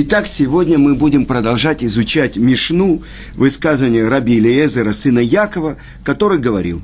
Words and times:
Итак, 0.00 0.28
сегодня 0.28 0.78
мы 0.78 0.94
будем 0.94 1.26
продолжать 1.26 1.82
изучать 1.82 2.36
Мишну, 2.36 3.02
высказывание 3.34 4.06
Раби 4.06 4.36
Илиезера, 4.36 4.92
сына 4.92 5.18
Якова, 5.18 5.76
который 6.04 6.38
говорил, 6.38 6.80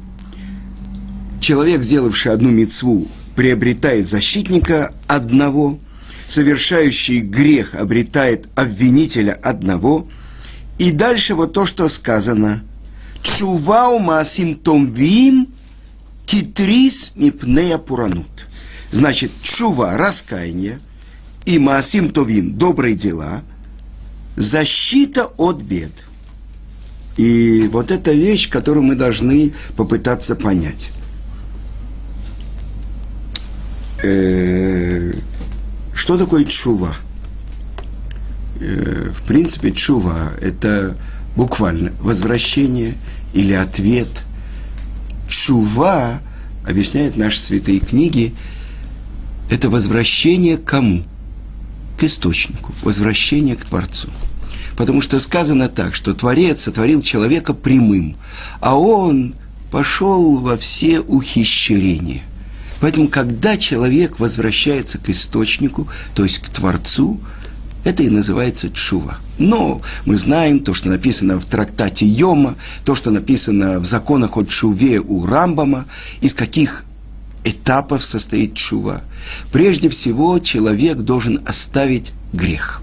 человек, 1.39 1.83
сделавший 1.85 2.33
одну 2.33 2.51
мецву, 2.51 3.07
приобретает 3.37 4.09
защитника 4.09 4.93
одного, 5.07 5.79
совершающий 6.27 7.21
грех 7.21 7.77
обретает 7.77 8.49
обвинителя 8.57 9.35
одного, 9.35 10.09
и 10.79 10.91
дальше 10.91 11.37
вот 11.37 11.53
то, 11.53 11.67
что 11.67 11.89
сказано. 11.89 12.65
Чувау 13.23 14.01
маасим 14.01 14.57
томвим 14.57 15.55
китрис 16.27 17.13
мипнея 17.15 17.79
пуранут. 17.79 18.49
Значит, 18.91 19.31
чува, 19.41 19.97
раскаяние, 19.97 20.81
и 21.47 21.59
маасим 21.59 22.11
товим, 22.11 22.55
добрые 22.55 22.95
дела, 22.95 23.43
защита 24.37 25.27
от 25.37 25.63
бед. 25.63 25.93
И 27.17 27.69
вот 27.73 27.91
эта 27.91 28.13
вещь, 28.13 28.49
которую 28.49 28.85
мы 28.85 28.97
должны 28.97 29.53
попытаться 29.77 30.35
понять. 30.35 30.91
Э, 34.03 35.13
что 35.95 36.19
такое 36.19 36.45
чува? 36.45 36.95
Э, 38.61 39.11
в 39.15 39.23
принципе, 39.23 39.71
чува– 39.71 40.33
это 40.41 40.97
буквально 41.37 41.93
возвращение 42.01 42.95
или 43.33 43.53
ответ. 43.53 44.25
Чува, 45.29 46.21
объясняют 46.69 47.17
наши 47.17 47.39
святые 47.39 47.81
книги, 47.81 48.35
это 49.51 49.71
возвращение 49.71 50.57
кому? 50.59 51.05
К 51.99 52.05
источнику, 52.05 52.73
возвращение 52.83 53.57
к 53.57 53.65
Творцу. 53.65 54.09
Потому 54.77 55.01
что 55.01 55.21
сказано 55.21 55.69
так, 55.69 55.95
что 55.95 56.15
Творец 56.15 56.63
сотворил 56.63 57.03
человека 57.03 57.55
прямым, 57.55 58.17
а 58.61 58.77
он 58.77 59.35
пошел 59.71 60.39
во 60.39 60.57
все 60.57 61.01
ухищрения– 61.01 62.23
Поэтому, 62.85 63.09
когда 63.09 63.57
человек 63.57 64.21
возвращается 64.21 64.99
к 64.99 65.09
источнику, 65.09 65.89
то 66.15 66.23
есть 66.23 66.39
к 66.41 66.51
Творцу, 66.51 67.19
это 67.83 68.03
и 68.03 68.11
называется 68.11 68.69
чува. 68.69 69.21
Но 69.39 69.81
мы 70.05 70.19
знаем 70.19 70.61
то, 70.61 70.75
что 70.75 70.91
написано 70.91 71.41
в 71.41 71.47
трактате 71.47 72.05
Йома, 72.05 72.57
то, 72.85 72.95
что 72.95 73.11
написано 73.11 73.79
в 73.79 73.87
законах 73.87 74.37
о 74.37 74.45
чуве 74.45 75.01
у 75.01 75.25
Рамбама, 75.25 75.87
из 76.21 76.35
каких 76.35 76.85
этапов 77.45 78.05
состоит 78.05 78.55
чува. 78.55 79.03
Прежде 79.53 79.89
всего, 79.89 80.39
человек 80.39 80.99
должен 80.99 81.41
оставить 81.47 82.13
грех. 82.33 82.83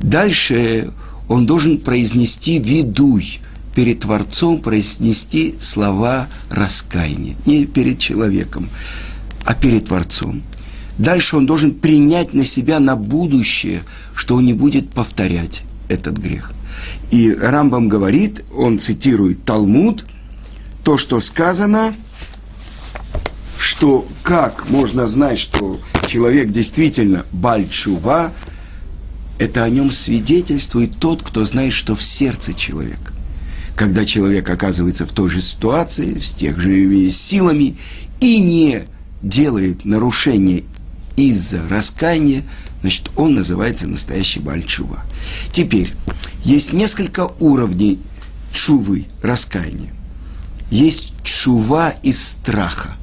Дальше 0.00 0.90
он 1.28 1.46
должен 1.46 1.78
произнести 1.78 2.58
видуй, 2.58 3.40
перед 3.74 4.00
Творцом 4.00 4.60
произнести 4.60 5.54
слова 5.58 6.28
раскаяния, 6.50 7.36
не 7.46 7.64
перед 7.64 7.98
человеком 7.98 8.68
а 9.44 9.54
перед 9.54 9.86
Творцом. 9.86 10.42
Дальше 10.98 11.36
он 11.36 11.46
должен 11.46 11.72
принять 11.72 12.34
на 12.34 12.44
себя 12.44 12.80
на 12.80 12.96
будущее, 12.96 13.82
что 14.14 14.36
он 14.36 14.44
не 14.44 14.52
будет 14.52 14.90
повторять 14.90 15.62
этот 15.88 16.18
грех. 16.18 16.52
И 17.10 17.32
Рамбам 17.32 17.88
говорит, 17.88 18.44
он 18.54 18.78
цитирует 18.78 19.44
Талмуд, 19.44 20.04
то, 20.84 20.98
что 20.98 21.20
сказано, 21.20 21.94
что 23.62 24.04
как 24.24 24.68
можно 24.70 25.06
знать, 25.06 25.38
что 25.38 25.80
человек 26.06 26.50
действительно 26.50 27.24
бальчува, 27.30 28.32
это 29.38 29.62
о 29.62 29.68
нем 29.68 29.92
свидетельствует 29.92 30.98
тот, 30.98 31.22
кто 31.22 31.44
знает, 31.44 31.72
что 31.72 31.94
в 31.94 32.02
сердце 32.02 32.54
человека. 32.54 33.12
Когда 33.76 34.04
человек 34.04 34.50
оказывается 34.50 35.06
в 35.06 35.12
той 35.12 35.30
же 35.30 35.40
ситуации, 35.40 36.18
с 36.18 36.32
тех 36.32 36.58
же 36.58 37.08
силами, 37.10 37.76
и 38.20 38.40
не 38.40 38.82
делает 39.22 39.84
нарушение 39.84 40.64
из-за 41.16 41.66
раскаяния, 41.68 42.42
значит, 42.80 43.12
он 43.14 43.34
называется 43.34 43.86
настоящий 43.86 44.40
Бальчува. 44.40 45.04
Теперь, 45.52 45.94
есть 46.42 46.72
несколько 46.72 47.30
уровней 47.38 48.00
чувы, 48.52 49.06
раскаяния. 49.22 49.92
Есть 50.70 51.14
чува 51.22 51.90
из 52.02 52.20
страха. 52.20 52.96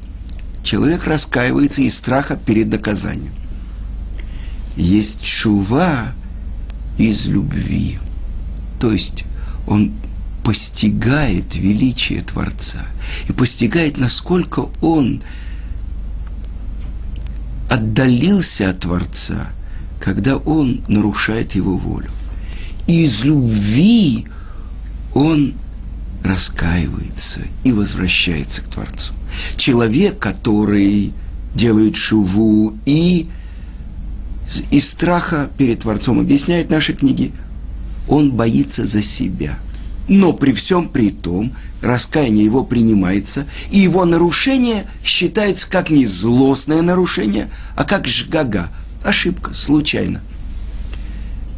Человек 0.69 1.05
раскаивается 1.05 1.81
из 1.81 1.97
страха 1.97 2.37
перед 2.37 2.67
наказанием. 2.67 3.33
Есть 4.77 5.23
чува 5.23 6.13
из 6.99 7.25
любви. 7.25 7.97
То 8.79 8.91
есть 8.91 9.25
он 9.65 9.93
постигает 10.43 11.55
величие 11.55 12.21
Творца 12.21 12.85
и 13.27 13.31
постигает, 13.31 13.97
насколько 13.97 14.69
он 14.79 15.23
отдалился 17.67 18.69
от 18.69 18.81
Творца, 18.81 19.47
когда 19.99 20.37
он 20.37 20.83
нарушает 20.87 21.55
его 21.55 21.77
волю. 21.77 22.11
И 22.85 23.05
из 23.05 23.23
любви 23.23 24.27
он 25.15 25.55
раскаивается 26.23 27.41
и 27.63 27.71
возвращается 27.71 28.61
к 28.61 28.65
Творцу. 28.65 29.15
Человек, 29.55 30.19
который 30.19 31.13
делает 31.55 31.95
шуву 31.95 32.75
и 32.85 33.27
из 34.71 34.89
страха 34.89 35.49
перед 35.57 35.79
Творцом, 35.79 36.19
объясняет 36.19 36.69
наши 36.69 36.93
книги, 36.93 37.31
он 38.07 38.31
боится 38.31 38.85
за 38.85 39.01
себя. 39.01 39.59
Но 40.07 40.33
при 40.33 40.53
всем 40.53 40.89
при 40.89 41.11
том, 41.11 41.53
раскаяние 41.81 42.45
его 42.45 42.63
принимается, 42.63 43.45
и 43.69 43.79
его 43.79 44.05
нарушение 44.05 44.85
считается 45.03 45.69
как 45.69 45.91
не 45.91 46.05
злостное 46.05 46.81
нарушение, 46.81 47.49
а 47.75 47.83
как 47.83 48.07
жгага, 48.07 48.69
ошибка, 49.03 49.53
случайно. 49.53 50.21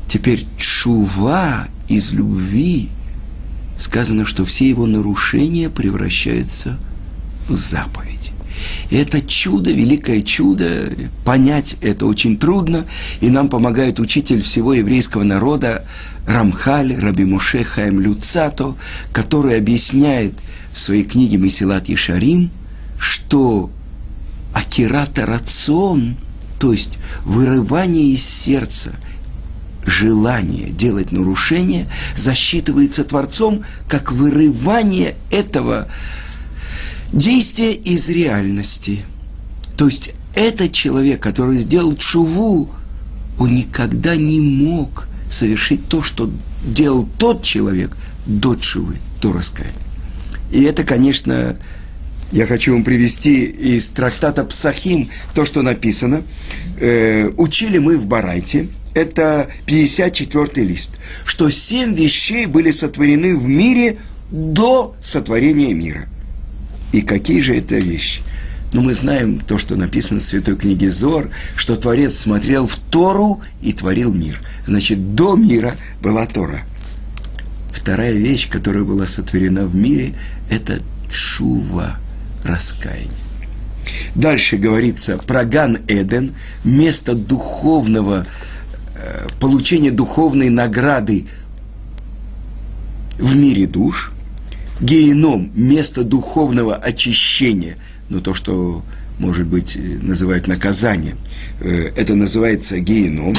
Теперь 0.08 0.46
чува 0.58 1.68
из 1.88 2.12
любви, 2.12 2.90
сказано, 3.78 4.26
что 4.26 4.44
все 4.44 4.68
его 4.68 4.86
нарушения 4.86 5.70
превращаются 5.70 6.78
в 6.78 6.91
заповедь. 7.50 8.31
И 8.90 8.97
это 8.97 9.22
чудо, 9.22 9.72
великое 9.72 10.22
чудо, 10.22 10.91
понять 11.25 11.78
это 11.81 12.06
очень 12.06 12.38
трудно, 12.38 12.85
и 13.22 13.29
нам 13.29 13.50
помогает 13.50 14.00
учитель 14.00 14.41
всего 14.41 14.74
еврейского 14.74 15.24
народа 15.24 15.85
Рамхаль, 16.28 16.96
Раби 17.00 17.25
Муше 17.25 17.63
Хаим 17.63 18.00
Люцато, 18.00 18.75
который 19.13 19.57
объясняет 19.57 20.34
в 20.74 20.80
своей 20.80 21.03
книге 21.03 21.38
Месилат 21.38 21.90
Ешарим, 21.90 22.51
что 23.00 23.72
Акирата 24.53 25.25
рацион, 25.25 26.18
то 26.59 26.74
есть 26.74 27.00
вырывание 27.24 28.09
из 28.09 28.24
сердца 28.24 28.94
желание 29.85 30.69
делать 30.69 31.12
нарушение, 31.12 31.88
засчитывается 32.16 33.03
Творцом 33.03 33.63
как 33.88 34.12
вырывание 34.12 35.16
этого 35.31 35.88
действия 37.14 37.74
из 37.74 38.10
реальности. 38.10 39.00
То 39.78 39.86
есть 39.88 40.12
этот 40.36 40.72
человек, 40.72 41.22
который 41.22 41.58
сделал 41.58 41.96
чуву, 41.96 42.70
он 43.38 43.54
никогда 43.54 44.16
не 44.16 44.40
мог 44.40 45.08
совершить 45.30 45.88
то, 45.88 46.02
что 46.02 46.32
делал 46.64 47.08
тот 47.18 47.44
человек 47.44 47.96
до 48.25 48.56
чувы, 48.56 48.96
до 49.22 49.34
раскаяния. 49.34 49.75
И 50.52 50.63
это, 50.63 50.84
конечно, 50.84 51.58
я 52.31 52.46
хочу 52.46 52.74
вам 52.74 52.84
привести 52.84 53.44
из 53.44 53.90
трактата 53.90 54.44
Псахим 54.46 55.10
то, 55.34 55.46
что 55.46 55.62
написано. 55.62 56.24
Э, 56.80 57.30
учили 57.38 57.78
мы 57.78 57.98
в 57.98 58.06
Барайте, 58.06 58.68
это 58.94 59.50
54 59.66 60.66
лист, 60.66 60.92
что 61.25 61.50
семь 61.50 61.96
вещей 61.96 62.46
были 62.46 62.72
сотворены 62.72 63.38
в 63.38 63.48
мире 63.48 63.98
до 64.31 64.96
сотворения 65.02 65.74
мира. 65.74 66.07
И 66.92 67.02
какие 67.02 67.42
же 67.42 67.56
это 67.56 67.76
вещи? 67.76 68.22
Но 68.74 68.82
мы 68.82 68.94
знаем 68.94 69.40
то, 69.40 69.58
что 69.58 69.76
написано 69.76 70.20
в 70.20 70.24
Святой 70.24 70.56
книге 70.56 70.90
Зор, 70.90 71.30
что 71.56 71.76
Творец 71.76 72.18
смотрел 72.18 72.68
в 72.68 72.76
Тору 72.78 73.42
и 73.62 73.74
творил 73.74 74.14
мир. 74.14 74.42
Значит, 74.66 75.14
до 75.16 75.36
мира 75.36 75.76
была 76.02 76.26
Тора. 76.26 76.62
Вторая 77.72 78.14
вещь, 78.14 78.50
которая 78.50 78.84
была 78.84 79.08
сотворена 79.08 79.66
в 79.66 79.76
мире, 79.76 80.14
это 80.50 80.82
чува, 81.10 81.98
раскаяние. 82.44 83.10
Дальше 84.16 84.58
говорится 84.58 85.18
про 85.18 85.44
Ган-Эден, 85.44 86.34
место 86.64 87.14
духовного, 87.14 88.26
э, 88.96 89.28
получения 89.40 89.92
духовной 89.92 90.50
награды 90.50 91.28
в 93.18 93.36
мире 93.36 93.68
душ. 93.68 94.12
Гееном– 94.81 95.51
место 95.56 96.04
духовного 96.04 96.75
очищения– 96.75 97.78
но 98.12 98.19
то, 98.19 98.33
что 98.33 98.83
может 99.18 99.48
быть, 99.48 99.78
называют 100.01 100.48
наказание. 100.48 101.16
Это 101.62 102.16
называется 102.16 102.80
геном. 102.80 103.36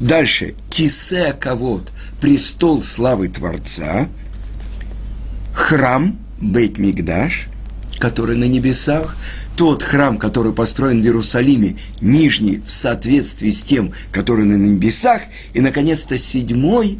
Дальше, 0.00 0.54
кисе 0.70 1.34
кавод, 1.34 1.92
престол 2.20 2.82
славы 2.82 3.28
Творца, 3.28 4.08
храм, 5.52 6.18
Бейт 6.40 6.78
Мигдаш, 6.78 7.48
который 7.98 8.36
на 8.36 8.44
небесах, 8.44 9.16
тот 9.56 9.82
храм, 9.82 10.18
который 10.18 10.52
построен 10.52 11.02
в 11.02 11.04
Иерусалиме, 11.04 11.76
нижний 12.00 12.62
в 12.64 12.70
соответствии 12.70 13.50
с 13.50 13.62
тем, 13.64 13.92
который 14.10 14.46
на 14.46 14.54
небесах, 14.54 15.22
и, 15.52 15.60
наконец-то, 15.60 16.16
седьмой, 16.16 16.98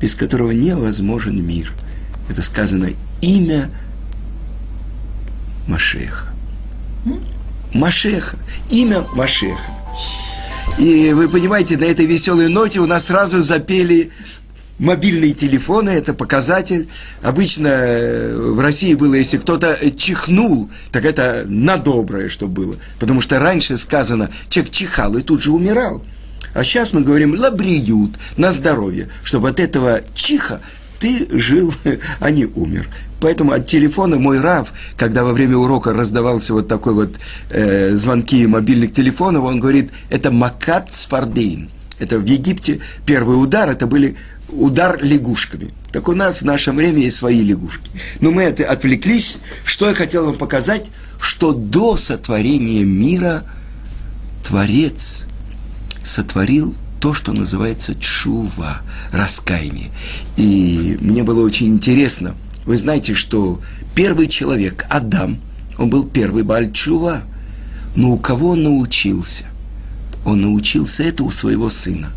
без 0.00 0.14
которого 0.14 0.52
невозможен 0.52 1.46
мир. 1.46 1.74
Это 2.28 2.42
сказано 2.42 2.90
имя 3.20 3.70
Машеха. 5.66 6.28
Машеха. 7.72 8.36
Имя 8.70 9.04
Машеха. 9.14 9.70
И 10.78 11.12
вы 11.12 11.28
понимаете, 11.28 11.76
на 11.76 11.84
этой 11.84 12.06
веселой 12.06 12.48
ноте 12.48 12.80
у 12.80 12.86
нас 12.86 13.06
сразу 13.06 13.42
запели 13.42 14.10
мобильные 14.78 15.32
телефоны, 15.32 15.90
это 15.90 16.14
показатель. 16.14 16.88
Обычно 17.22 17.68
э, 17.68 18.36
в 18.36 18.60
России 18.60 18.94
было, 18.94 19.14
если 19.14 19.38
кто-то 19.38 19.78
чихнул, 19.96 20.70
так 20.90 21.04
это 21.04 21.44
на 21.46 21.76
доброе, 21.76 22.28
что 22.28 22.48
было. 22.48 22.76
Потому 22.98 23.20
что 23.20 23.38
раньше 23.38 23.76
сказано, 23.76 24.30
человек 24.48 24.72
чихал 24.72 25.16
и 25.16 25.22
тут 25.22 25.42
же 25.42 25.52
умирал. 25.52 26.04
А 26.54 26.64
сейчас 26.64 26.92
мы 26.92 27.02
говорим 27.02 27.34
лабриют, 27.38 28.12
на 28.36 28.52
здоровье, 28.52 29.08
чтобы 29.22 29.48
от 29.48 29.60
этого 29.60 30.00
чиха 30.14 30.60
ты 31.04 31.38
жил, 31.38 31.74
а 32.20 32.30
не 32.30 32.46
умер. 32.46 32.88
Поэтому 33.20 33.52
от 33.52 33.66
телефона 33.66 34.18
мой 34.18 34.40
Рав, 34.40 34.72
когда 34.96 35.22
во 35.22 35.32
время 35.32 35.58
урока 35.58 35.92
раздавался 35.92 36.54
вот 36.54 36.66
такой 36.66 36.94
вот 36.94 37.14
э, 37.50 37.94
звонки 37.94 38.46
мобильных 38.46 38.92
телефонов, 38.92 39.44
он 39.44 39.60
говорит, 39.60 39.90
это 40.08 40.30
макат 40.30 40.94
сфардейн. 40.94 41.68
Это 41.98 42.18
в 42.18 42.24
Египте 42.24 42.80
первый 43.04 43.34
удар, 43.34 43.68
это 43.68 43.86
были 43.86 44.16
удар 44.48 44.98
лягушками. 45.02 45.68
Так 45.92 46.08
у 46.08 46.12
нас 46.12 46.40
в 46.40 46.44
наше 46.46 46.72
время 46.72 47.02
есть 47.02 47.16
свои 47.16 47.42
лягушки. 47.42 47.90
Но 48.20 48.30
мы 48.30 48.42
это 48.42 48.64
отвлеклись. 48.64 49.38
Что 49.64 49.88
я 49.88 49.94
хотел 49.94 50.24
вам 50.24 50.36
показать, 50.36 50.86
что 51.20 51.52
до 51.52 51.96
сотворения 51.96 52.84
мира 52.84 53.42
Творец 54.42 55.26
сотворил 56.02 56.74
то, 57.04 57.12
что 57.12 57.34
называется 57.34 57.94
чува, 57.96 58.80
раскаяние. 59.12 59.90
И 60.38 60.96
мне 61.02 61.22
было 61.22 61.44
очень 61.44 61.66
интересно. 61.66 62.34
Вы 62.64 62.78
знаете, 62.78 63.12
что 63.12 63.60
первый 63.94 64.26
человек, 64.26 64.86
Адам, 64.88 65.36
он 65.76 65.90
был 65.90 66.06
первый 66.06 66.44
Бальчува. 66.44 67.24
Но 67.94 68.12
у 68.12 68.16
кого 68.16 68.52
он 68.52 68.62
научился? 68.62 69.44
Он 70.24 70.40
научился 70.40 71.02
это 71.02 71.24
у 71.24 71.30
своего 71.30 71.68
сына. 71.68 72.10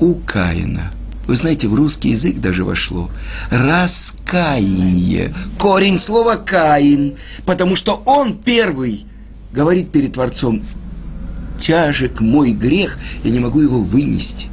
У 0.00 0.16
Каина– 0.16 0.92
вы 1.26 1.36
знаете, 1.36 1.68
в 1.68 1.74
русский 1.74 2.10
язык 2.10 2.40
даже 2.40 2.64
вошло 2.64 3.08
раскаяние. 3.50 5.32
Корень 5.58 5.96
слова 5.96 6.36
Каин, 6.36 7.14
потому 7.46 7.76
что 7.76 8.02
он 8.04 8.36
первый 8.36 9.06
говорит 9.52 9.90
перед 9.90 10.12
Творцом, 10.12 10.62
тяжек 11.58 12.20
мой 12.20 12.52
грех, 12.52 12.98
я 13.24 13.30
не 13.30 13.40
могу 13.40 13.60
его 13.60 13.80
вынести. 13.80 14.48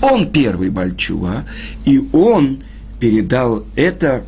Он 0.00 0.30
первый 0.30 0.70
Бальчува, 0.70 1.44
и 1.84 2.08
он 2.12 2.62
передал 2.98 3.64
это, 3.76 4.24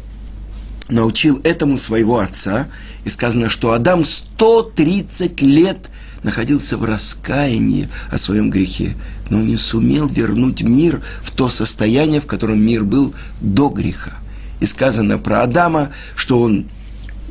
научил 0.88 1.40
этому 1.44 1.76
своего 1.76 2.18
отца. 2.18 2.68
И 3.04 3.08
сказано, 3.08 3.48
что 3.48 3.72
Адам 3.72 4.04
130 4.04 5.42
лет 5.42 5.90
находился 6.22 6.76
в 6.76 6.84
раскаянии 6.84 7.88
о 8.10 8.18
своем 8.18 8.48
грехе 8.50 8.94
но 9.32 9.40
не 9.40 9.56
сумел 9.56 10.06
вернуть 10.06 10.62
мир 10.62 11.00
в 11.22 11.30
то 11.30 11.48
состояние, 11.48 12.20
в 12.20 12.26
котором 12.26 12.62
мир 12.62 12.84
был 12.84 13.14
до 13.40 13.70
греха. 13.70 14.12
И 14.60 14.66
сказано 14.66 15.18
про 15.18 15.42
Адама, 15.42 15.90
что 16.14 16.40
он 16.42 16.66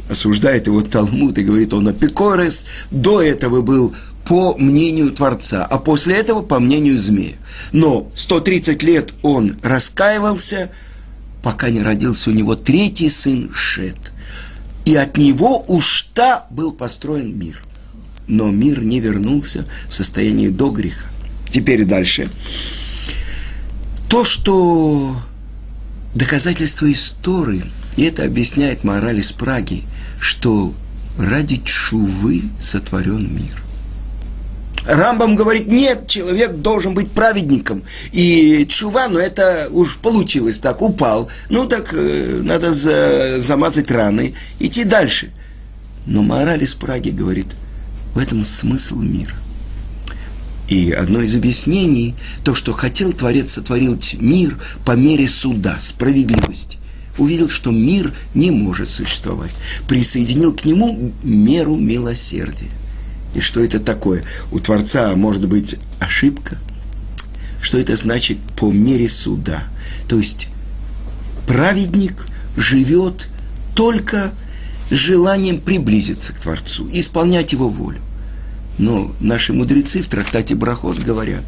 осуждает 0.09 0.65
его 0.65 0.81
Талмуд 0.81 1.37
и 1.37 1.43
говорит, 1.43 1.73
он 1.73 1.87
апикорес, 1.87 2.65
до 2.89 3.21
этого 3.21 3.61
был 3.61 3.93
по 4.31 4.55
мнению 4.57 5.11
Творца, 5.11 5.65
а 5.65 5.77
после 5.77 6.15
этого 6.15 6.41
по 6.41 6.61
мнению 6.61 6.97
змея. 6.97 7.35
Но 7.73 8.09
130 8.15 8.81
лет 8.81 9.13
он 9.23 9.57
раскаивался, 9.61 10.71
пока 11.43 11.69
не 11.69 11.81
родился 11.81 12.29
у 12.29 12.33
него 12.33 12.55
третий 12.55 13.09
сын 13.09 13.51
Шет. 13.53 14.13
И 14.85 14.95
от 14.95 15.17
него 15.17 15.65
уж 15.67 16.03
та 16.13 16.47
был 16.49 16.71
построен 16.71 17.37
мир. 17.37 17.61
Но 18.27 18.51
мир 18.51 18.81
не 18.85 19.01
вернулся 19.01 19.67
в 19.89 19.93
состояние 19.93 20.49
до 20.49 20.69
греха. 20.69 21.09
Теперь 21.51 21.83
дальше. 21.83 22.29
То, 24.07 24.23
что 24.23 25.13
доказательство 26.15 26.89
истории, 26.89 27.65
и 27.97 28.03
это 28.03 28.23
объясняет 28.23 28.85
мораль 28.85 29.19
из 29.19 29.33
Праги, 29.33 29.83
что 30.21 30.73
ради 31.17 31.57
чувы 31.65 32.43
сотворен 32.61 33.27
мир. 33.35 33.60
Рамбам 34.85 35.35
говорит, 35.35 35.67
нет, 35.67 36.07
человек 36.07 36.55
должен 36.55 36.93
быть 36.93 37.11
праведником. 37.11 37.83
И 38.11 38.65
чува, 38.67 39.07
ну 39.07 39.19
это 39.19 39.67
уж 39.71 39.97
получилось 39.97 40.59
так, 40.59 40.81
упал. 40.81 41.29
Ну 41.49 41.67
так 41.67 41.93
э, 41.93 42.41
надо 42.41 42.73
за, 42.73 43.39
замазать 43.39 43.91
раны, 43.91 44.33
идти 44.59 44.83
дальше. 44.83 45.31
Но 46.05 46.23
мораль 46.23 46.63
из 46.63 46.73
Праги 46.73 47.11
говорит, 47.11 47.55
в 48.13 48.17
этом 48.17 48.43
смысл 48.43 48.97
мира. 48.97 49.35
И 50.67 50.91
одно 50.91 51.21
из 51.21 51.35
объяснений, 51.35 52.15
то, 52.43 52.53
что 52.53 52.73
хотел 52.73 53.11
Творец 53.11 53.51
сотворить 53.51 54.15
мир 54.19 54.57
по 54.85 54.93
мере 54.93 55.27
суда, 55.27 55.77
справедливости. 55.79 56.77
Увидел, 57.17 57.49
что 57.49 57.71
мир 57.71 58.13
не 58.33 58.51
может 58.51 58.87
существовать. 58.87 59.51
Присоединил 59.87 60.55
к 60.55 60.63
нему 60.63 61.11
меру 61.23 61.75
милосердия. 61.75 62.69
И 63.33 63.39
что 63.39 63.63
это 63.63 63.79
такое? 63.79 64.23
У 64.51 64.59
Творца 64.59 65.15
может 65.15 65.47
быть 65.47 65.77
ошибка. 65.99 66.57
Что 67.61 67.77
это 67.77 67.95
значит 67.95 68.37
по 68.57 68.71
мере 68.71 69.07
суда? 69.09 69.63
То 70.07 70.17
есть 70.17 70.47
праведник 71.47 72.25
живет 72.57 73.27
только 73.75 74.31
желанием 74.89 75.61
приблизиться 75.61 76.33
к 76.33 76.39
Творцу, 76.39 76.89
исполнять 76.91 77.53
его 77.53 77.69
волю. 77.69 77.99
Но 78.77 79.13
наши 79.19 79.53
мудрецы 79.53 80.01
в 80.01 80.07
трактате 80.07 80.55
Брахот 80.55 80.99
говорят, 80.99 81.43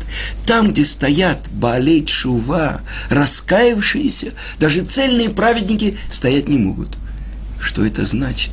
там, 0.45 0.71
где 0.71 0.85
стоят 0.85 1.49
Баалей 1.51 2.05
Чува, 2.05 2.81
раскаявшиеся, 3.09 4.33
даже 4.59 4.81
цельные 4.81 5.29
праведники 5.29 5.97
стоять 6.11 6.47
не 6.47 6.57
могут. 6.57 6.97
Что 7.59 7.85
это 7.85 8.05
значит? 8.05 8.51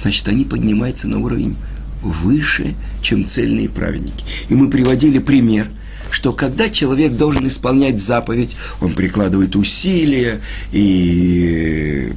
Значит, 0.00 0.28
они 0.28 0.44
поднимаются 0.44 1.08
на 1.08 1.18
уровень 1.18 1.56
выше, 2.02 2.74
чем 3.02 3.24
цельные 3.24 3.68
праведники. 3.68 4.24
И 4.48 4.54
мы 4.54 4.70
приводили 4.70 5.18
пример, 5.18 5.68
что 6.10 6.32
когда 6.32 6.68
человек 6.68 7.12
должен 7.12 7.46
исполнять 7.48 8.00
заповедь, 8.00 8.56
он 8.80 8.92
прикладывает 8.92 9.56
усилия 9.56 10.40
и 10.72 12.12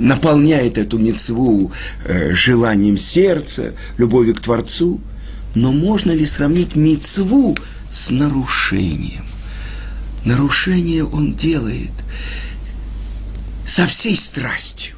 наполняет 0.00 0.78
эту 0.78 0.98
мецву 0.98 1.72
э, 2.04 2.34
желанием 2.34 2.96
сердца, 2.96 3.74
любовью 3.98 4.34
к 4.34 4.40
Творцу. 4.40 5.00
Но 5.54 5.72
можно 5.72 6.12
ли 6.12 6.24
сравнить 6.24 6.74
мецву 6.74 7.56
с 7.90 8.10
нарушением? 8.10 9.24
Нарушение 10.24 11.04
он 11.04 11.34
делает 11.34 11.92
со 13.66 13.86
всей 13.86 14.16
страстью. 14.16 14.96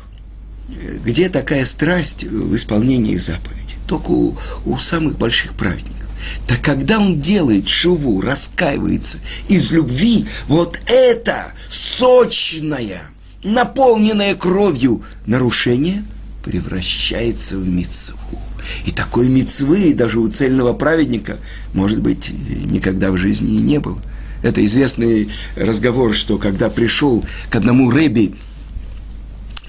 Где 1.05 1.29
такая 1.29 1.65
страсть 1.65 2.25
в 2.25 2.55
исполнении 2.55 3.17
заповеди? 3.17 3.77
Только 3.87 4.11
у, 4.11 4.37
у 4.65 4.79
самых 4.79 5.19
больших 5.19 5.55
праведников. 5.55 6.09
Так 6.47 6.61
когда 6.63 6.99
он 6.99 7.21
делает 7.21 7.69
шуву, 7.69 8.21
раскаивается 8.21 9.19
из 9.49 9.73
любви, 9.73 10.27
вот 10.47 10.81
это 10.87 11.53
сочная, 11.69 13.03
наполненное 13.43 14.35
кровью 14.35 15.03
нарушение 15.27 16.05
превращается 16.45 17.59
в 17.59 17.69
мецву. 17.69 18.39
И 18.87 18.93
такой 18.93 19.29
мецвы 19.29 19.93
даже 19.95 20.21
у 20.21 20.29
цельного 20.29 20.73
праведника, 20.73 21.39
может 21.75 22.01
быть, 22.01 22.31
никогда 22.31 23.11
в 23.11 23.17
жизни 23.17 23.57
и 23.57 23.63
не 23.63 23.81
было. 23.81 24.01
Это 24.43 24.65
известный 24.65 25.29
разговор, 25.57 26.15
что 26.15 26.39
когда 26.39 26.69
пришел 26.69 27.25
к 27.49 27.57
одному 27.57 27.91
Рэби 27.91 28.35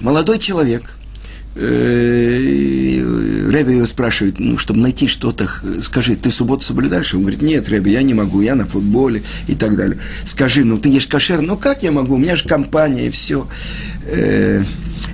молодой 0.04 0.38
человек, 0.38 0.96
э, 1.56 3.50
Рэби 3.50 3.72
его 3.72 3.86
спрашивает, 3.86 4.38
ну, 4.38 4.58
чтобы 4.58 4.80
найти 4.80 5.08
что-то, 5.08 5.48
скажи, 5.80 6.14
ты 6.14 6.30
субботу 6.30 6.62
соблюдаешь? 6.62 7.14
Он 7.14 7.22
говорит, 7.22 7.40
нет, 7.40 7.68
Рэби, 7.68 7.90
я 7.90 8.02
не 8.02 8.12
могу, 8.12 8.42
я 8.42 8.54
на 8.54 8.66
футболе 8.66 9.22
и 9.48 9.54
так 9.54 9.76
далее. 9.76 9.98
Скажи, 10.26 10.62
ну, 10.64 10.76
ты 10.78 10.90
ешь 10.90 11.06
кошер? 11.06 11.40
Ну, 11.40 11.56
как 11.56 11.82
я 11.82 11.90
могу? 11.90 12.14
У 12.14 12.18
меня 12.18 12.36
же 12.36 12.46
компания 12.46 13.06
и 13.06 13.10
все. 13.10 13.48
Э, 14.06 14.62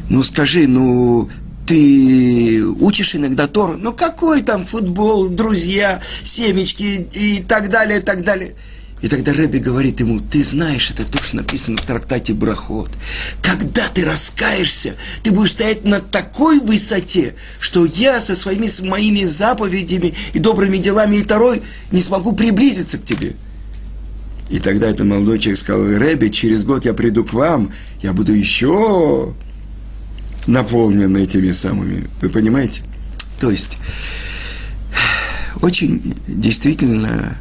ну, 0.09 0.23
скажи, 0.25 0.67
ну, 0.67 1.31
ты 1.67 2.65
учишь 2.67 3.15
иногда 3.15 3.47
Тору, 3.47 3.77
ну 3.77 3.93
какой 3.93 4.43
там 4.43 4.67
футбол, 4.67 5.29
друзья, 5.29 6.01
семечки 6.25 7.07
и 7.13 7.45
так 7.47 7.71
далее, 7.71 8.01
и 8.01 8.03
так 8.03 8.25
далее. 8.25 8.55
И 9.03 9.09
тогда 9.09 9.33
Рэби 9.33 9.59
говорит 9.59 10.01
ему, 10.01 10.21
ты 10.21 10.45
знаешь, 10.45 10.91
это 10.91 11.11
то, 11.11 11.23
что 11.23 11.37
написано 11.37 11.79
в 11.79 11.87
трактате 11.87 12.35
Брахот. 12.35 12.91
Когда 13.43 13.89
ты 13.89 14.05
раскаешься, 14.05 14.95
ты 15.23 15.31
будешь 15.31 15.53
стоять 15.53 15.85
на 15.85 16.01
такой 16.01 16.61
высоте, 16.61 17.35
что 17.61 17.87
я 17.87 18.21
со 18.21 18.35
своими 18.35 18.67
с 18.67 18.81
моими 18.81 19.25
заповедями 19.25 20.15
и 20.35 20.39
добрыми 20.39 20.77
делами 20.77 21.17
и 21.17 21.23
Торой 21.23 21.63
не 21.93 22.03
смогу 22.03 22.33
приблизиться 22.33 22.99
к 22.99 23.05
тебе. 23.05 23.35
И 24.51 24.59
тогда 24.59 24.91
этот 24.91 25.07
молодой 25.07 25.39
человек 25.39 25.61
сказал, 25.61 25.87
Рэби, 25.87 26.29
через 26.29 26.65
год 26.65 26.85
я 26.85 26.93
приду 26.93 27.25
к 27.25 27.33
вам, 27.33 27.73
я 28.03 28.13
буду 28.13 28.35
еще 28.35 29.35
наполнен 30.47 31.17
этими 31.17 31.53
самыми. 31.53 32.09
Вы 32.21 32.29
понимаете? 32.29 32.83
То 33.39 33.51
есть, 33.51 33.79
очень 35.63 36.15
действительно 36.27 37.39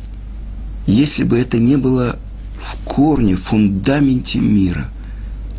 если 0.91 1.23
бы 1.23 1.37
это 1.37 1.57
не 1.59 1.77
было 1.77 2.17
в 2.57 2.75
корне, 2.85 3.35
в 3.35 3.41
фундаменте 3.41 4.39
мира. 4.39 4.89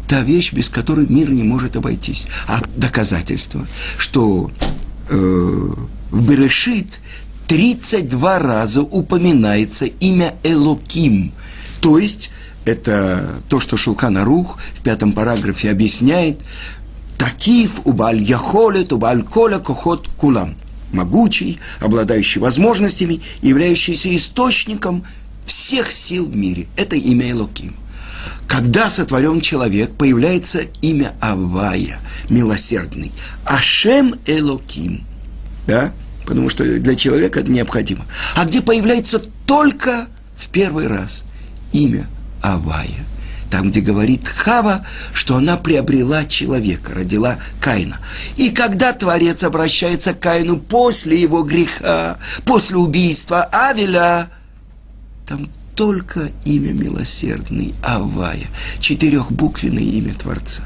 Та 0.08 0.22
вещь, 0.22 0.52
без 0.52 0.68
которой 0.68 1.06
мир 1.06 1.30
не 1.30 1.44
может 1.44 1.76
обойтись. 1.76 2.26
А 2.46 2.60
доказательство, 2.76 3.66
что 3.96 4.50
э, 5.08 5.14
в 6.10 6.28
Берешит 6.28 7.00
32 7.46 8.38
раза 8.38 8.82
упоминается 8.82 9.86
имя 9.86 10.34
Элоким. 10.42 11.32
То 11.80 11.98
есть, 11.98 12.30
это 12.64 13.40
то, 13.48 13.60
что 13.60 13.76
Шулхан 13.76 14.18
Арух 14.18 14.58
в 14.74 14.82
пятом 14.82 15.12
параграфе 15.12 15.70
объясняет, 15.70 16.40
Такив 17.20 17.82
убаль 17.84 18.22
яхолет 18.22 18.94
убаль 18.94 19.22
коля 19.22 19.58
кохот 19.58 20.08
кулам. 20.16 20.56
Могучий, 20.90 21.60
обладающий 21.78 22.40
возможностями, 22.40 23.20
являющийся 23.42 24.16
источником 24.16 25.04
всех 25.50 25.90
сил 25.90 26.30
в 26.30 26.36
мире. 26.36 26.68
Это 26.76 26.94
имя 26.94 27.32
Элоким. 27.32 27.74
Когда 28.46 28.88
сотворен 28.88 29.40
человек, 29.40 29.90
появляется 29.96 30.60
имя 30.80 31.12
Авая, 31.20 32.00
милосердный. 32.28 33.12
Ашем 33.44 34.14
Элоким. 34.26 35.04
Да? 35.66 35.92
Потому 36.24 36.50
что 36.50 36.64
для 36.64 36.94
человека 36.94 37.40
это 37.40 37.50
необходимо. 37.50 38.06
А 38.36 38.44
где 38.44 38.62
появляется 38.62 39.20
только 39.46 40.06
в 40.36 40.48
первый 40.48 40.86
раз 40.86 41.24
имя 41.72 42.08
Авая. 42.42 43.04
Там, 43.50 43.70
где 43.70 43.80
говорит 43.80 44.28
Хава, 44.28 44.86
что 45.12 45.34
она 45.34 45.56
приобрела 45.56 46.24
человека, 46.24 46.94
родила 46.94 47.38
Каина. 47.60 47.98
И 48.36 48.50
когда 48.50 48.92
Творец 48.92 49.42
обращается 49.42 50.14
к 50.14 50.20
Каину 50.20 50.58
после 50.58 51.20
его 51.20 51.42
греха, 51.42 52.18
после 52.44 52.76
убийства 52.76 53.42
Авеля, 53.50 54.30
там 55.30 55.48
только 55.76 56.28
имя 56.44 56.72
милосердный, 56.72 57.72
Авая, 57.84 58.48
четырехбуквенное 58.80 59.84
имя 59.84 60.12
Творца. 60.12 60.64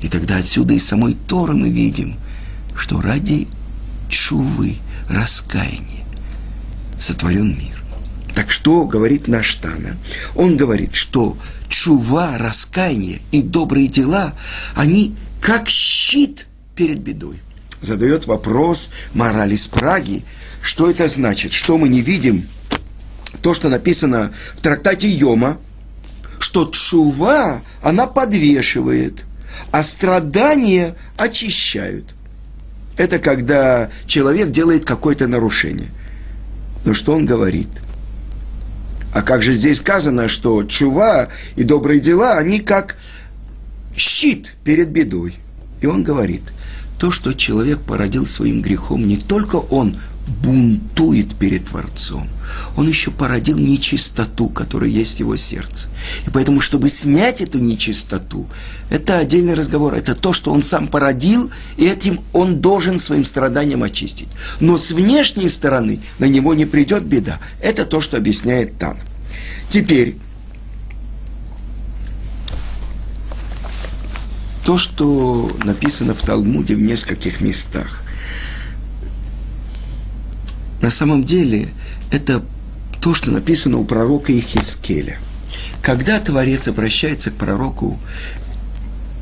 И 0.00 0.08
тогда 0.08 0.38
отсюда 0.38 0.72
из 0.72 0.86
самой 0.86 1.14
Торы 1.28 1.52
мы 1.52 1.68
видим, 1.68 2.16
что 2.74 3.02
ради 3.02 3.46
чувы, 4.08 4.76
раскаяния 5.10 6.06
сотворен 6.98 7.58
мир. 7.58 7.84
Так 8.34 8.50
что 8.50 8.86
говорит 8.86 9.28
наш 9.28 9.54
Тана? 9.56 9.98
Он 10.34 10.56
говорит, 10.56 10.94
что 10.94 11.36
чува, 11.68 12.38
раскаяние 12.38 13.20
и 13.32 13.42
добрые 13.42 13.86
дела, 13.86 14.32
они 14.74 15.14
как 15.42 15.68
щит 15.68 16.46
перед 16.74 17.00
бедой. 17.00 17.38
Задает 17.82 18.26
вопрос 18.26 18.88
мораль 19.12 19.52
из 19.52 19.66
Праги, 19.66 20.24
что 20.62 20.90
это 20.90 21.06
значит, 21.06 21.52
что 21.52 21.76
мы 21.76 21.90
не 21.90 22.00
видим– 22.00 22.46
то, 23.46 23.54
что 23.54 23.68
написано 23.68 24.32
в 24.56 24.60
трактате 24.60 25.08
Йома, 25.08 25.58
что 26.40 26.64
тшува, 26.64 27.62
она 27.80 28.08
подвешивает, 28.08 29.24
а 29.70 29.84
страдания 29.84 30.96
очищают. 31.16 32.16
Это 32.96 33.20
когда 33.20 33.88
человек 34.04 34.50
делает 34.50 34.84
какое-то 34.84 35.28
нарушение. 35.28 35.86
Но 36.84 36.92
что 36.92 37.14
он 37.14 37.24
говорит? 37.24 37.68
А 39.14 39.22
как 39.22 39.42
же 39.42 39.52
здесь 39.52 39.78
сказано, 39.78 40.26
что 40.26 40.64
чува 40.64 41.28
и 41.54 41.62
добрые 41.62 42.00
дела, 42.00 42.38
они 42.38 42.58
как 42.58 42.96
щит 43.96 44.56
перед 44.64 44.88
бедой. 44.88 45.36
И 45.80 45.86
он 45.86 46.02
говорит, 46.02 46.42
то, 46.98 47.12
что 47.12 47.32
человек 47.32 47.78
породил 47.78 48.26
своим 48.26 48.60
грехом, 48.60 49.06
не 49.06 49.18
только 49.18 49.54
он 49.54 49.96
бунтует 50.26 51.36
перед 51.36 51.66
Творцом. 51.66 52.28
Он 52.76 52.88
еще 52.88 53.10
породил 53.10 53.58
нечистоту, 53.58 54.48
которая 54.48 54.90
есть 54.90 55.16
в 55.16 55.20
его 55.20 55.36
сердце. 55.36 55.88
И 56.26 56.30
поэтому, 56.30 56.60
чтобы 56.60 56.88
снять 56.88 57.40
эту 57.40 57.58
нечистоту, 57.58 58.46
это 58.90 59.18
отдельный 59.18 59.54
разговор. 59.54 59.94
Это 59.94 60.14
то, 60.14 60.32
что 60.32 60.52
он 60.52 60.62
сам 60.62 60.88
породил, 60.88 61.50
и 61.76 61.86
этим 61.86 62.20
он 62.32 62.60
должен 62.60 62.98
своим 62.98 63.24
страданием 63.24 63.82
очистить. 63.82 64.28
Но 64.60 64.78
с 64.78 64.90
внешней 64.90 65.48
стороны 65.48 66.00
на 66.18 66.26
него 66.26 66.54
не 66.54 66.66
придет 66.66 67.04
беда. 67.04 67.40
Это 67.62 67.84
то, 67.84 68.00
что 68.00 68.16
объясняет 68.16 68.78
Тан. 68.78 68.96
Теперь, 69.68 70.16
то, 74.64 74.78
что 74.78 75.50
написано 75.64 76.14
в 76.14 76.22
Талмуде 76.22 76.74
в 76.74 76.80
нескольких 76.80 77.40
местах. 77.40 78.02
На 80.86 80.92
самом 80.92 81.24
деле 81.24 81.68
это 82.12 82.44
то, 83.00 83.12
что 83.12 83.32
написано 83.32 83.78
у 83.78 83.84
пророка 83.84 84.32
Ихискеля. 84.32 85.18
Когда 85.82 86.20
Творец 86.20 86.68
обращается 86.68 87.32
к 87.32 87.34
пророку, 87.34 87.98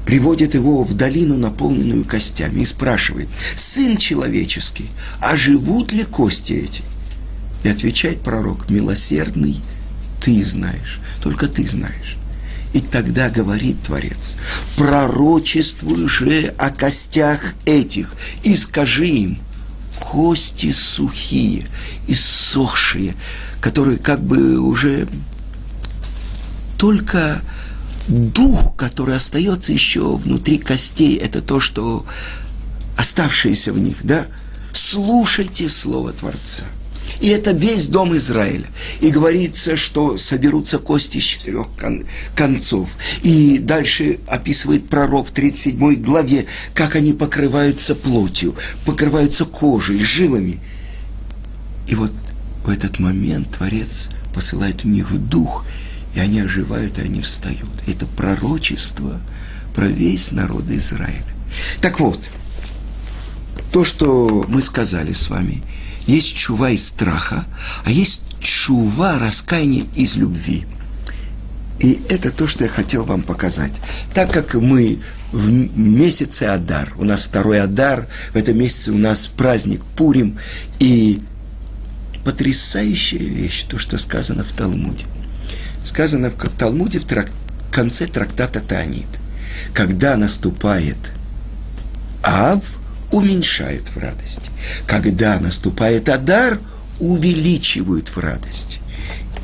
приводит 0.05 0.53
его 0.53 0.85
в 0.85 0.93
долину, 0.93 1.39
наполненную 1.39 2.05
костями, 2.05 2.61
и 2.61 2.65
спрашивает, 2.67 3.29
«Сын 3.57 3.97
человеческий, 3.97 4.91
а 5.21 5.37
живут 5.37 5.93
ли 5.93 6.05
кости 6.05 6.53
эти?» 6.53 6.83
И 7.63 7.69
отвечает 7.71 8.21
пророк, 8.21 8.69
«Милосердный, 8.69 9.63
ты 10.21 10.45
знаешь, 10.45 11.01
только 11.23 11.49
ты 11.49 11.67
знаешь». 11.67 12.19
И 12.75 12.81
тогда 12.81 13.31
говорит 13.31 13.81
Творец, 13.85 14.37
пророчествуй 14.77 16.09
же 16.09 16.53
о 16.59 16.69
костях 16.69 17.55
этих 17.65 18.17
и 18.43 18.55
скажи 18.55 19.07
им, 19.07 19.39
кости 20.05 20.71
сухие, 20.71 21.67
иссохшие, 22.07 23.15
которые 23.61 23.99
как 23.99 24.23
бы 24.23 24.59
уже 24.59 25.09
только 26.79 27.41
дух, 28.07 28.77
который 28.77 29.17
остается 29.17 29.73
еще 29.73 30.15
внутри 30.17 30.59
костей, 30.59 31.17
это 31.17 31.41
то, 31.41 31.59
что 31.59 32.05
оставшееся 32.99 33.73
в 33.73 33.79
них, 33.79 34.05
да? 34.05 34.27
Слушайте 34.73 35.69
Слово 35.69 36.13
Творца. 36.13 36.65
И 37.21 37.29
это 37.29 37.53
весь 37.53 37.87
дом 37.87 38.15
Израиля. 38.17 38.67
И 39.01 39.11
говорится, 39.11 39.77
что 39.77 40.19
соберутся 40.19 40.79
кости 40.79 41.19
с 41.19 41.23
четырех 41.23 41.69
кон- 41.79 42.05
концов. 42.35 42.91
И 43.23 43.59
дальше 43.59 44.19
описывает 44.27 44.89
пророк 44.89 45.29
в 45.29 45.31
37 45.31 45.95
главе, 46.03 46.47
как 46.75 46.97
они 46.97 47.13
покрываются 47.13 47.95
плотью, 47.95 48.55
покрываются 48.85 49.45
кожей, 49.45 49.99
жилами. 49.99 50.61
И 51.87 51.95
вот 51.95 52.13
в 52.65 52.71
этот 52.71 52.99
момент 52.99 53.51
Творец 53.57 54.09
посылает 54.35 54.85
в 54.85 54.87
них 54.87 55.13
дух, 55.17 55.65
и 56.15 56.21
они 56.21 56.41
оживают, 56.41 56.99
и 56.99 57.03
они 57.03 57.21
встают. 57.21 57.71
Это 57.87 58.07
пророчество 58.07 59.21
про 59.75 59.87
весь 59.87 60.33
народ 60.33 60.71
Израиля. 60.71 61.25
Так 61.81 62.01
вот, 62.01 62.21
то, 63.73 63.85
что 63.85 64.45
мы 64.49 64.63
сказали 64.63 65.13
с 65.13 65.29
вами– 65.29 65.63
есть 66.07 66.35
чува 66.35 66.71
из 66.71 66.87
страха, 66.87 67.45
а 67.85 67.91
есть 67.91 68.23
чува 68.41 69.19
раскаяния 69.19 69.85
из 69.95 70.17
любви. 70.17 70.67
И 71.81 72.01
это 72.09 72.31
то, 72.31 72.47
что 72.47 72.65
я 72.65 72.71
хотел 72.71 73.05
вам 73.05 73.23
показать. 73.23 73.73
Так 74.13 74.33
как 74.33 74.55
мы 74.55 74.99
в 75.33 75.51
месяце 75.51 76.45
Адар, 76.45 76.93
у 76.97 77.05
нас 77.05 77.25
второй 77.25 77.61
Адар, 77.61 78.09
в 78.33 78.37
этом 78.37 78.57
месяце 78.57 78.93
у 78.93 78.99
нас 78.99 79.27
праздник 79.27 79.85
Пурим, 79.97 80.39
и 80.79 81.21
потрясающая 82.25 83.19
вещь, 83.19 83.65
то, 83.65 83.79
что 83.79 83.99
сказано 83.99 84.45
в 84.45 84.53
Талмуде. 84.53 85.07
Сказано 85.83 86.31
в 86.31 86.49
Талмуде 86.57 87.01
в 87.01 87.05
трак, 87.05 87.31
конце 87.71 88.07
трактата 88.07 88.61
Таанит. 88.61 89.09
Когда 89.75 90.17
наступает 90.17 91.13
Ав, 92.23 92.79
уменьшают 93.15 93.91
в 93.91 93.97
радости. 93.97 94.51
Когда 94.87 95.39
наступает 95.39 96.09
Адар, 96.09 96.59
увеличивают 96.99 98.09
в 98.09 98.19
радости. 98.19 98.81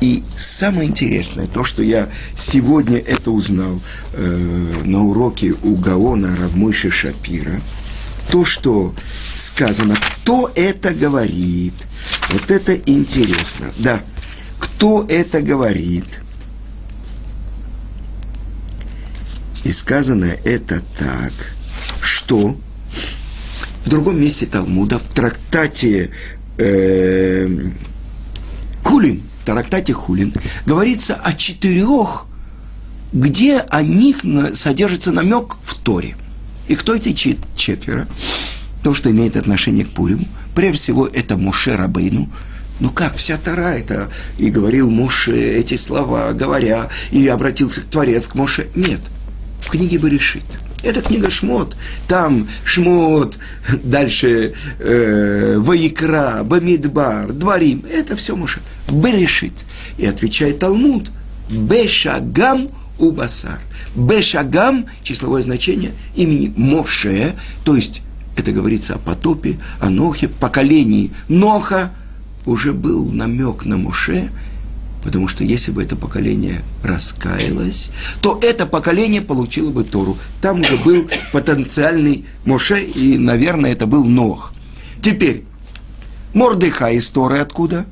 И 0.01 0.23
самое 0.35 0.89
интересное, 0.89 1.47
то, 1.47 1.63
что 1.63 1.81
я 1.81 2.09
сегодня 2.37 2.97
это 2.97 3.31
узнал 3.31 3.79
э, 4.13 4.73
на 4.83 5.03
уроке 5.03 5.53
у 5.63 5.75
Гаона 5.75 6.35
Равмойши 6.35 6.91
Шапира, 6.91 7.61
то, 8.29 8.43
что 8.43 8.93
сказано, 9.35 9.95
кто 9.95 10.51
это 10.55 10.93
говорит. 10.93 11.73
Вот 12.29 12.51
это 12.51 12.75
интересно. 12.75 13.67
Да, 13.77 14.01
кто 14.59 15.05
это 15.07 15.41
говорит? 15.41 16.19
И 19.63 19.71
сказано 19.71 20.25
это 20.43 20.81
так, 20.97 21.31
что 22.01 22.57
другом 23.91 24.19
месте 24.19 24.45
Талмуда, 24.45 24.97
в 24.97 25.03
трактате 25.03 26.11
э, 26.57 27.47
Хулин, 28.83 29.21
в 29.41 29.45
трактате 29.45 29.93
Хулин, 29.93 30.33
говорится 30.65 31.15
о 31.15 31.33
четырех, 31.33 32.25
где 33.13 33.59
о 33.59 33.81
них 33.81 34.25
содержится 34.55 35.11
намек 35.11 35.57
в 35.61 35.75
Торе. 35.75 36.15
И 36.67 36.75
кто 36.75 36.95
эти 36.95 37.13
четверо? 37.13 38.07
То, 38.83 38.93
что 38.93 39.11
имеет 39.11 39.35
отношение 39.35 39.85
к 39.85 39.89
Пуриму. 39.89 40.25
Прежде 40.55 40.77
всего, 40.77 41.07
это 41.07 41.37
Моше 41.37 41.75
Рабейну. 41.75 42.29
Ну 42.79 42.89
как, 42.89 43.15
вся 43.15 43.37
Тара 43.37 43.73
это, 43.73 44.09
и 44.39 44.49
говорил 44.49 44.89
Моше 44.89 45.37
эти 45.37 45.75
слова, 45.75 46.31
говоря, 46.31 46.89
и 47.11 47.27
обратился 47.27 47.81
к 47.81 47.85
Творец, 47.85 48.27
к 48.27 48.35
Моше. 48.35 48.67
Нет, 48.73 49.01
в 49.59 49.69
книге 49.69 49.97
Берешит. 49.97 50.43
Это 50.83 51.01
книга 51.01 51.29
Шмот. 51.29 51.75
Там 52.07 52.47
Шмот, 52.63 53.37
дальше 53.83 54.53
э, 54.79 55.57
Ваикра, 55.57 56.43
Бамидбар, 56.43 57.33
Дворим. 57.33 57.83
Это 57.91 58.15
все 58.15 58.35
Моше. 58.35 58.61
Берешит. 58.89 59.53
И 59.97 60.05
отвечает 60.05 60.59
Талмуд. 60.59 61.11
Бешагам 61.49 62.69
у 62.97 63.11
Басар. 63.11 63.59
Бешагам, 63.95 64.85
числовое 65.03 65.41
значение 65.41 65.91
имени 66.15 66.53
Моше, 66.55 67.33
то 67.63 67.75
есть 67.75 68.01
это 68.37 68.51
говорится 68.51 68.95
о 68.95 68.99
потопе, 68.99 69.57
о 69.81 69.89
Нохе, 69.89 70.27
в 70.27 70.33
поколении 70.33 71.11
Ноха 71.27 71.91
уже 72.45 72.73
был 72.73 73.11
намек 73.11 73.65
на 73.65 73.77
Моше, 73.77 74.29
потому 75.03 75.27
что 75.27 75.43
если 75.43 75.71
бы 75.71 75.83
это 75.83 75.95
поколение 75.95 76.61
раскаялось, 76.83 77.91
то 78.21 78.39
это 78.41 78.65
поколение 78.65 79.21
получило 79.21 79.71
бы 79.71 79.83
Тору. 79.83 80.17
Там 80.41 80.61
уже 80.61 80.77
был 80.77 81.09
потенциальный 81.31 82.25
Моше, 82.45 82.83
и, 82.83 83.17
наверное, 83.17 83.71
это 83.71 83.85
был 83.85 84.05
Нох. 84.05 84.53
Теперь, 85.01 85.43
Мордыха 86.33 86.87
из 86.91 87.09
Торы 87.09 87.39
откуда? 87.39 87.85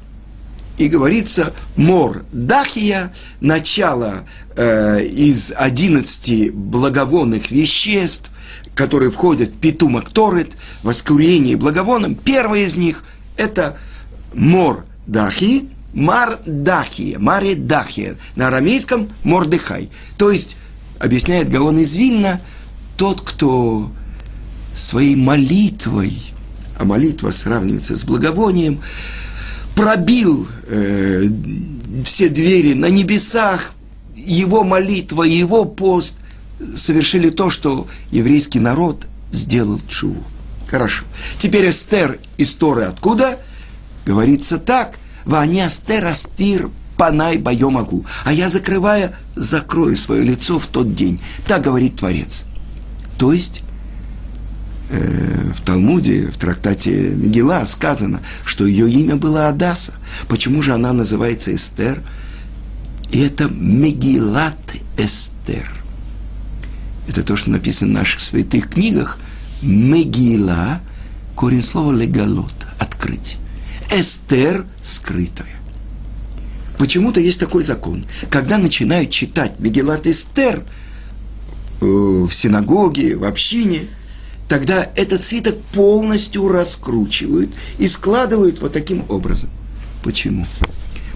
и 0.79 0.87
говорится 0.87 1.53
мор 1.75 2.25
дахия, 2.31 3.13
начало 3.41 4.25
э, 4.55 5.03
из 5.03 5.51
11 5.55 6.53
благовонных 6.53 7.51
веществ, 7.51 8.31
которые 8.75 9.11
входят 9.11 9.49
в 9.49 9.57
питумак 9.57 10.09
торет, 10.09 10.55
воскурение 10.81 11.57
благовоном. 11.57 12.15
Первое 12.15 12.61
из 12.61 12.77
них– 12.77 13.03
это 13.37 13.77
мор 14.33 14.85
дахи, 15.93 16.01
мар 16.01 16.39
дахия, 16.45 17.19
маре 17.19 17.55
дахия, 17.55 18.15
на 18.35 18.47
арамейском 18.47 19.09
мордыхай. 19.23 19.89
То 20.17 20.31
есть, 20.31 20.57
объясняет 20.99 21.49
Гаон 21.49 21.79
из 21.79 21.95
Вильна, 21.95 22.41
тот, 22.97 23.21
кто 23.21 23.91
своей 24.73 25.15
молитвой, 25.15 26.13
а 26.77 26.85
молитва 26.85 27.31
сравнивается 27.31 27.95
с 27.95 28.03
благовонием, 28.03 28.81
пробил 29.75 30.47
э, 30.67 31.29
все 32.03 32.29
двери 32.29 32.73
на 32.73 32.87
небесах, 32.87 33.73
его 34.15 34.63
молитва, 34.63 35.23
его 35.23 35.65
пост 35.65 36.15
совершили 36.75 37.29
то, 37.29 37.49
что 37.49 37.87
еврейский 38.11 38.59
народ 38.59 39.07
сделал 39.31 39.79
чуву. 39.87 40.23
Хорошо. 40.67 41.05
Теперь 41.39 41.69
Эстер 41.69 42.19
из 42.37 42.53
Торы 42.53 42.83
откуда? 42.83 43.39
Говорится 44.05 44.57
так. 44.57 44.98
Ваня 45.25 45.67
Эстер 45.67 46.05
Астир 46.05 46.69
панай 46.97 47.37
байомагу. 47.37 48.05
А 48.25 48.33
я, 48.33 48.49
закрывая, 48.49 49.15
закрою 49.35 49.95
свое 49.95 50.23
лицо 50.23 50.59
в 50.59 50.67
тот 50.67 50.95
день. 50.95 51.19
Так 51.47 51.63
говорит 51.63 51.97
Творец. 51.97 52.45
То 53.17 53.33
есть 53.33 53.63
Э, 54.91 55.51
в 55.53 55.61
Талмуде, 55.61 56.31
в 56.31 56.37
трактате 56.37 57.11
Мегила 57.11 57.63
сказано, 57.65 58.21
что 58.43 58.65
ее 58.65 58.89
имя 58.89 59.15
было 59.15 59.47
Адаса. 59.47 59.93
Почему 60.27 60.63
же 60.63 60.73
она 60.73 60.93
называется 60.93 61.53
Эстер? 61.53 62.01
И 63.11 63.19
это 63.19 63.49
Мегилат 63.49 64.57
Эстер. 64.97 65.71
Это 67.07 67.21
то, 67.21 67.35
что 67.35 67.51
написано 67.51 67.91
в 67.91 67.93
наших 67.95 68.19
святых 68.19 68.69
книгах. 68.69 69.19
Мегила, 69.61 70.79
корень 71.35 71.61
слова 71.61 71.91
легалот, 71.91 72.67
открыть. 72.79 73.37
Эстер– 73.91 74.65
скрытая. 74.81 75.59
Почему-то 76.77 77.19
есть 77.19 77.39
такой 77.39 77.63
закон. 77.63 78.03
Когда 78.29 78.57
начинают 78.57 79.09
читать 79.09 79.59
Мегилат 79.59 80.07
Эстер 80.07 80.63
э, 81.81 81.85
в 81.85 82.31
синагоге, 82.31 83.15
в 83.15 83.25
общине– 83.25 83.81
тогда 84.49 84.89
этот 84.95 85.21
свиток 85.21 85.57
полностью 85.73 86.49
раскручивают 86.49 87.51
и 87.77 87.87
складывают 87.87 88.59
вот 88.59 88.73
таким 88.73 89.05
образом. 89.07 89.49
Почему? 90.03 90.45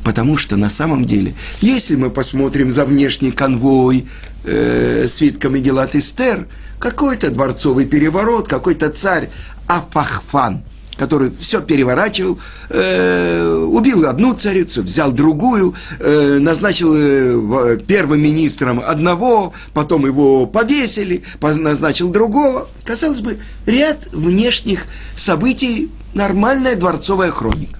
Потому 0.05 0.37
что 0.37 0.55
на 0.55 0.69
самом 0.69 1.05
деле, 1.05 1.33
если 1.59 1.95
мы 1.95 2.09
посмотрим 2.09 2.69
за 2.69 2.85
внешний 2.85 3.31
конвой 3.31 4.05
э, 4.43 5.05
свитка 5.07 5.49
Мегелат 5.49 5.95
Эстер, 5.95 6.47
какой-то 6.77 7.31
дворцовый 7.31 7.85
переворот, 7.85 8.47
какой-то 8.47 8.89
царь 8.89 9.29
Афахфан– 9.67 10.63
который 10.97 11.31
все 11.37 11.61
переворачивал, 11.61 12.39
э, 12.69 13.53
убил 13.69 14.05
одну 14.05 14.33
царицу, 14.33 14.83
взял 14.83 15.11
другую, 15.11 15.73
э, 15.99 16.37
назначил 16.39 16.93
э, 16.95 17.79
первым 17.87 18.21
министром 18.21 18.81
одного, 18.85 19.53
потом 19.73 20.05
его 20.05 20.45
повесили, 20.45 21.23
назначил 21.41 22.09
другого. 22.09 22.67
Казалось 22.83 23.21
бы, 23.21 23.37
ряд 23.65 24.07
внешних 24.11 24.85
событий, 25.15 25.89
нормальная 26.13 26.75
дворцовая 26.75 27.31
хроника. 27.31 27.79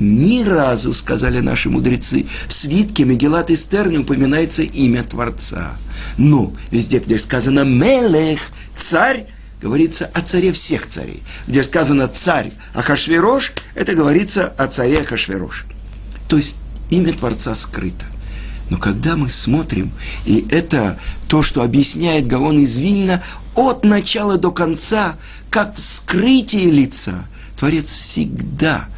Ни 0.00 0.44
разу, 0.44 0.94
сказали 0.94 1.40
наши 1.40 1.68
мудрецы, 1.68 2.26
в 2.48 2.52
свитке 2.52 3.04
Мегелат 3.04 3.50
Эстер 3.50 3.88
не 3.88 3.98
упоминается 3.98 4.62
имя 4.62 5.02
Творца. 5.02 5.76
Но 6.16 6.54
везде, 6.70 7.00
где 7.00 7.18
сказано 7.18 7.64
«Мелех», 7.64 8.40
«царь», 8.74 9.26
говорится 9.60 10.10
о 10.14 10.20
царе 10.22 10.52
всех 10.52 10.86
царей. 10.86 11.22
Где 11.46 11.62
сказано 11.62 12.08
царь 12.08 12.52
Ахашверош, 12.74 13.52
это 13.74 13.94
говорится 13.94 14.46
о 14.46 14.66
царе 14.66 15.00
Ахашверош. 15.00 15.66
То 16.28 16.36
есть 16.36 16.56
имя 16.90 17.12
Творца 17.12 17.54
скрыто. 17.54 18.06
Но 18.70 18.78
когда 18.78 19.16
мы 19.16 19.28
смотрим, 19.28 19.92
и 20.24 20.46
это 20.50 20.98
то, 21.28 21.42
что 21.42 21.62
объясняет 21.62 22.26
Гаон 22.26 22.60
из 22.60 22.78
Вильна, 22.78 23.22
от 23.54 23.84
начала 23.84 24.38
до 24.38 24.52
конца, 24.52 25.16
как 25.50 25.74
вскрытие 25.74 26.70
лица, 26.70 27.26
Творец 27.56 27.90
всегда 27.90 28.88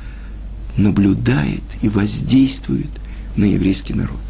наблюдает 0.77 1.63
и 1.81 1.89
воздействует 1.89 2.91
на 3.35 3.47
еврейский 3.47 3.95
народ. 3.95 4.21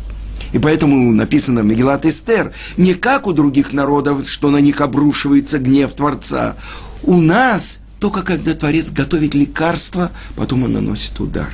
И 0.52 0.58
поэтому 0.58 1.12
написано 1.12 1.60
Мегелат 1.60 2.04
Эстер, 2.06 2.52
не 2.76 2.94
как 2.94 3.26
у 3.26 3.32
других 3.32 3.72
народов, 3.72 4.28
что 4.28 4.50
на 4.50 4.58
них 4.58 4.80
обрушивается 4.80 5.58
гнев 5.58 5.92
Творца. 5.94 6.56
У 7.02 7.20
нас 7.20 7.80
только 7.98 8.22
когда 8.22 8.54
Творец 8.54 8.90
готовит 8.90 9.34
лекарство, 9.34 10.10
потом 10.36 10.64
он 10.64 10.72
наносит 10.72 11.18
удар. 11.20 11.50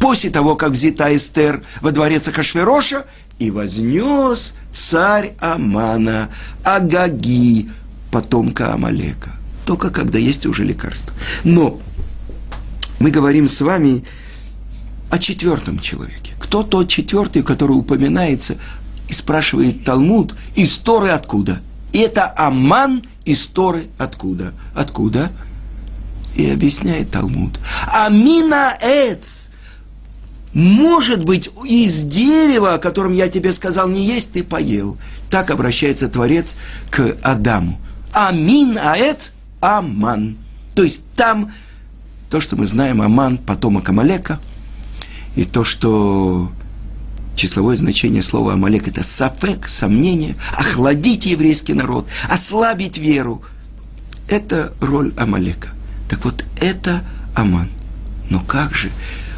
После 0.00 0.30
того, 0.30 0.56
как 0.56 0.72
взята 0.72 1.14
Эстер 1.14 1.62
во 1.80 1.92
дворец 1.92 2.28
Ахашвероша, 2.28 3.04
и 3.38 3.50
вознес 3.50 4.54
царь 4.72 5.34
Амана, 5.40 6.30
Агаги, 6.64 7.68
потомка 8.10 8.72
Амалека. 8.72 9.32
Только 9.64 9.90
когда 9.90 10.18
есть 10.18 10.46
уже 10.46 10.64
лекарство. 10.64 11.14
Но 11.44 11.80
мы 12.98 13.10
говорим 13.10 13.48
с 13.48 13.60
вами 13.60 14.04
о 15.10 15.18
четвертом 15.18 15.78
человеке. 15.80 16.32
Кто 16.46 16.62
тот 16.62 16.88
четвертый, 16.88 17.42
который 17.42 17.72
упоминается 17.72 18.56
и 19.08 19.12
спрашивает 19.12 19.84
Талмуд, 19.84 20.36
из 20.54 20.78
Торы 20.78 21.10
откуда? 21.10 21.60
И 21.92 21.98
это 21.98 22.32
Аман 22.36 23.02
из 23.24 23.48
Торы 23.48 23.86
откуда? 23.98 24.54
Откуда? 24.72 25.32
И 26.36 26.48
объясняет 26.48 27.10
Талмуд. 27.10 27.58
Амина 27.92 28.78
Эц. 28.80 29.48
Может 30.52 31.24
быть, 31.24 31.50
из 31.64 32.04
дерева, 32.04 32.74
о 32.74 32.78
котором 32.78 33.12
я 33.12 33.28
тебе 33.28 33.52
сказал, 33.52 33.88
не 33.88 34.04
есть, 34.06 34.30
ты 34.30 34.44
поел. 34.44 34.96
Так 35.28 35.50
обращается 35.50 36.08
Творец 36.08 36.54
к 36.90 37.16
Адаму. 37.22 37.80
Амин 38.12 38.78
Аэц 38.78 39.32
Аман. 39.60 40.36
То 40.76 40.84
есть 40.84 41.02
там 41.16 41.50
то, 42.30 42.40
что 42.40 42.54
мы 42.54 42.66
знаем, 42.66 43.02
Аман, 43.02 43.36
потомок 43.36 43.88
Амалека– 43.88 44.38
и 45.36 45.44
то, 45.44 45.62
что 45.62 46.50
числовое 47.36 47.76
значение 47.76 48.22
слова 48.22 48.54
Амалек– 48.54 48.88
это 48.88 49.04
сафек, 49.04 49.68
сомнение, 49.68 50.34
охладить 50.56 51.26
еврейский 51.26 51.74
народ, 51.74 52.08
ослабить 52.28 52.98
веру. 52.98 53.42
это 54.28 54.72
роль 54.80 55.12
Амалека. 55.16 55.68
Так 56.08 56.24
вот, 56.24 56.44
это 56.60 57.04
Аман. 57.34 57.68
Но 58.30 58.40
как 58.40 58.74
же? 58.74 58.90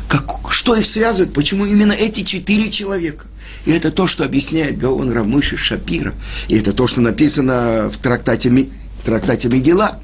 Как, 0.09 0.25
что 0.51 0.75
их 0.77 0.87
связывает? 0.87 1.35
Почему 1.35 1.67
именно 1.67 1.93
эти 1.93 2.23
четыре 2.23 2.71
человека? 2.71 3.27
И 3.67 3.73
это 3.73 3.91
то, 3.91 4.07
что 4.07 4.25
объясняет 4.25 4.79
Гаон 4.79 5.11
Рамыши 5.11 5.57
Шапира. 5.57 6.15
И 6.47 6.57
это 6.57 6.73
то, 6.73 6.87
что 6.87 7.01
написано 7.01 7.91
в 7.91 7.99
трактате, 7.99 8.51
в 8.51 9.05
трактате 9.05 9.49
Мегила. 9.49 10.01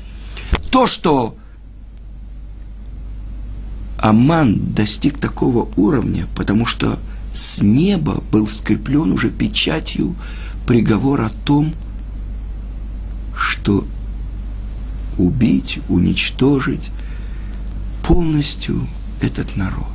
То, 0.70 0.86
что 0.86 1.36
Аман 4.04 4.58
достиг 4.74 5.18
такого 5.18 5.66
уровня, 5.76 6.26
потому 6.36 6.66
что 6.66 6.98
с 7.32 7.62
неба 7.62 8.22
был 8.30 8.46
скреплен 8.46 9.12
уже 9.12 9.30
печатью 9.30 10.14
приговор 10.66 11.22
о 11.22 11.30
том, 11.30 11.72
что 13.34 13.86
убить, 15.16 15.78
уничтожить 15.88 16.90
полностью 18.06 18.86
этот 19.22 19.56
народ. 19.56 19.86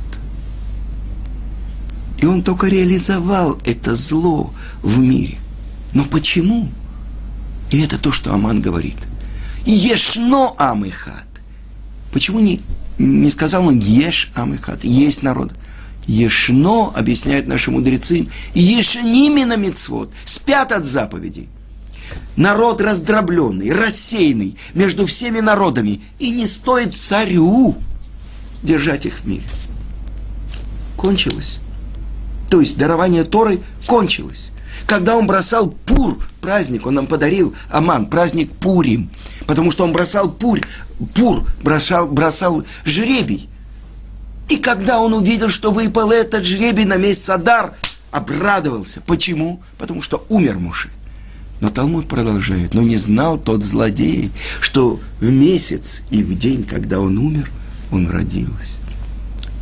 И 2.18 2.26
он 2.26 2.42
только 2.42 2.66
реализовал 2.66 3.60
это 3.64 3.94
зло 3.94 4.52
в 4.82 4.98
мире. 4.98 5.38
Но 5.94 6.02
почему? 6.02 6.68
И 7.70 7.78
это 7.78 7.96
то, 7.96 8.10
что 8.10 8.34
Аман 8.34 8.60
говорит. 8.60 8.96
Ешно 9.64 10.50
амыхат. 10.58 11.28
Почему 12.12 12.40
не, 12.40 12.60
не 13.00 13.30
сказал 13.30 13.66
он 13.66 13.78
еш 13.78 14.30
амыхат? 14.34 14.84
Есть 14.84 15.22
народ. 15.22 15.52
Ешно, 16.06 16.88
объясняют 16.94 17.46
наши 17.46 17.70
мудрецы, 17.70 18.28
ешеними 18.54 19.44
на 19.44 19.56
мицвод, 19.56 20.12
спят 20.24 20.72
от 20.72 20.84
заповедей. 20.84 21.48
Народ 22.36 22.80
раздробленный, 22.80 23.72
рассеянный 23.72 24.56
между 24.74 25.06
всеми 25.06 25.40
народами, 25.40 26.02
и 26.18 26.30
не 26.30 26.46
стоит 26.46 26.94
царю 26.94 27.76
держать 28.62 29.06
их 29.06 29.14
в 29.14 29.26
мире. 29.26 29.44
Кончилось. 30.96 31.60
То 32.50 32.60
есть 32.60 32.76
дарование 32.76 33.24
Торы 33.24 33.60
кончилось. 33.86 34.50
Когда 34.90 35.16
он 35.16 35.28
бросал 35.28 35.72
Пур, 35.86 36.18
праздник, 36.40 36.84
он 36.84 36.94
нам 36.94 37.06
подарил, 37.06 37.54
Аман, 37.70 38.06
праздник 38.06 38.50
Пурим, 38.50 39.08
потому 39.46 39.70
что 39.70 39.84
он 39.84 39.92
бросал 39.92 40.28
Пур, 40.28 40.58
Пур 41.14 41.46
бросал, 41.62 42.08
бросал 42.08 42.64
жребий. 42.84 43.48
И 44.48 44.56
когда 44.56 44.98
он 44.98 45.14
увидел, 45.14 45.48
что 45.48 45.70
выпал 45.70 46.10
этот 46.10 46.44
жребий 46.44 46.86
на 46.86 46.96
месяц 46.96 47.30
Адар, 47.30 47.74
обрадовался. 48.10 49.00
Почему? 49.02 49.62
Потому 49.78 50.02
что 50.02 50.26
умер 50.28 50.58
Муше. 50.58 50.90
Но 51.60 51.70
Талмуд 51.70 52.08
продолжает, 52.08 52.74
но 52.74 52.82
не 52.82 52.96
знал 52.96 53.38
тот 53.38 53.62
злодей, 53.62 54.32
что 54.60 54.98
в 55.20 55.30
месяц 55.30 56.02
и 56.10 56.24
в 56.24 56.36
день, 56.36 56.64
когда 56.64 56.98
он 56.98 57.16
умер, 57.16 57.48
он 57.92 58.08
родился. 58.08 58.78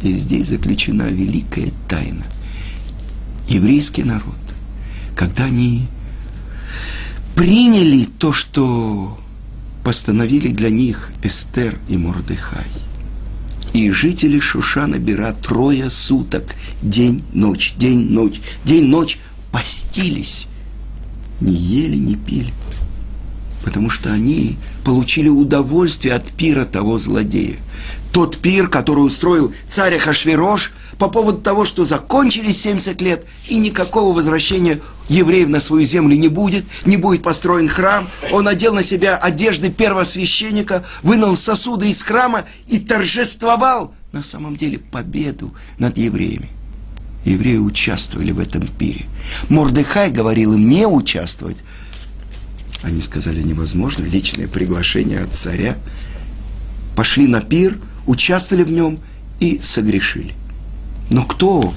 И 0.01 0.15
здесь 0.15 0.47
заключена 0.47 1.03
великая 1.03 1.71
тайна. 1.87 2.25
Еврейский 3.47 4.05
народ, 4.05 4.48
когда 5.19 5.47
они 5.47 5.83
приняли 7.35 8.05
то, 8.05 8.33
что 8.33 9.19
постановили 9.83 10.49
для 10.49 10.71
них 10.71 11.11
Эстер 11.25 11.77
и 11.89 11.97
Мордыхай– 11.97 12.67
и 13.75 13.91
жители 13.91 14.41
Шушана 14.41 14.97
Бера 14.97 15.33
трое 15.35 15.91
суток, 15.91 16.55
день, 16.81 17.23
ночь, 17.35 17.75
день, 17.77 18.11
ночь, 18.11 18.41
день, 18.65 18.87
ночь 18.87 19.19
постились. 19.53 20.47
Не 21.41 21.53
ели, 21.53 21.97
не 21.97 22.17
пили. 22.17 22.53
Потому 23.63 23.91
что 23.91 24.11
они 24.11 24.57
получили 24.85 25.29
удовольствие 25.29 26.15
от 26.15 26.33
пира 26.33 26.65
того 26.65 26.97
злодея. 26.97 27.59
Тот 28.11 28.39
пир, 28.39 28.69
который 28.69 29.05
устроил 29.05 29.53
царь 29.69 29.97
Ахашвирош– 29.97 30.73
по 30.99 31.09
поводу 31.09 31.39
того, 31.39 31.65
что 31.65 31.85
закончились 31.85 32.61
70 32.61 33.01
лет, 33.01 33.25
и 33.49 33.57
никакого 33.57 34.15
возвращения 34.15 34.81
евреев 35.09 35.49
на 35.49 35.61
свою 35.61 35.85
землю 35.85 36.17
не 36.17 36.29
будет, 36.29 36.65
не 36.87 36.97
будет 36.97 37.23
построен 37.23 37.69
храм. 37.69 38.09
Он 38.31 38.47
одел 38.49 38.75
на 38.75 38.83
себя 38.83 39.17
одежды 39.17 39.71
первосвященника, 39.71 40.85
вынул 41.03 41.37
сосуды 41.37 41.91
из 41.91 42.03
храма 42.03 42.45
и 42.67 42.79
торжествовал 42.79 43.95
на 44.13 44.23
самом 44.23 44.57
деле 44.57 44.79
победу 44.79 45.55
над 45.79 45.97
евреями. 45.97 46.51
Евреи 47.25 47.59
участвовали 47.59 48.33
в 48.33 48.39
этом 48.39 48.67
пире. 48.67 49.07
Мордыхай 49.49 50.11
говорил 50.11 50.55
им 50.55 50.69
не 50.69 50.87
участвовать. 50.87 51.59
Они 52.83 53.01
сказали, 53.01 53.43
невозможно, 53.43 54.05
личное 54.05 54.47
приглашение 54.47 55.21
от 55.21 55.35
царя. 55.35 55.77
Пошли 56.95 57.27
на 57.27 57.41
пир, 57.41 57.79
участвовали 58.07 58.65
в 58.65 58.71
нем 58.71 58.99
и 59.41 59.61
согрешили. 59.63 60.35
Но 61.11 61.25
кто? 61.25 61.75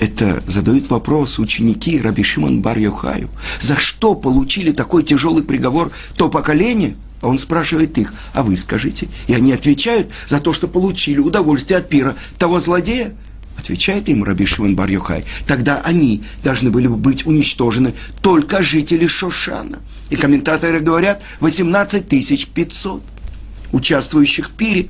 Это 0.00 0.42
задают 0.46 0.90
вопрос 0.90 1.38
ученики 1.38 2.00
Раби 2.00 2.22
Шимон 2.22 2.62
бар 2.62 2.78
-Йохаю. 2.78 3.28
За 3.60 3.76
что 3.76 4.14
получили 4.14 4.72
такой 4.72 5.02
тяжелый 5.02 5.42
приговор 5.42 5.90
то 6.16 6.28
поколение? 6.28 6.94
А 7.20 7.26
он 7.26 7.38
спрашивает 7.38 7.98
их, 7.98 8.14
а 8.32 8.44
вы 8.44 8.56
скажите? 8.56 9.08
И 9.26 9.34
они 9.34 9.52
отвечают 9.52 10.08
за 10.28 10.38
то, 10.38 10.52
что 10.52 10.68
получили 10.68 11.18
удовольствие 11.18 11.78
от 11.78 11.88
пира 11.88 12.14
того 12.38 12.60
злодея. 12.60 13.12
Отвечает 13.58 14.08
им 14.08 14.22
Раби 14.22 14.46
Шимон 14.46 14.76
бар 14.76 14.88
-Йохай. 14.88 15.24
Тогда 15.46 15.82
они 15.82 16.22
должны 16.44 16.70
были 16.70 16.86
бы 16.86 16.96
быть 16.96 17.26
уничтожены 17.26 17.92
только 18.22 18.62
жители 18.62 19.08
Шошана. 19.08 19.80
И 20.10 20.16
комментаторы 20.16 20.78
говорят 20.78 21.22
18 21.40 22.06
500 22.54 23.02
участвующих 23.72 24.46
в 24.46 24.52
пире. 24.52 24.88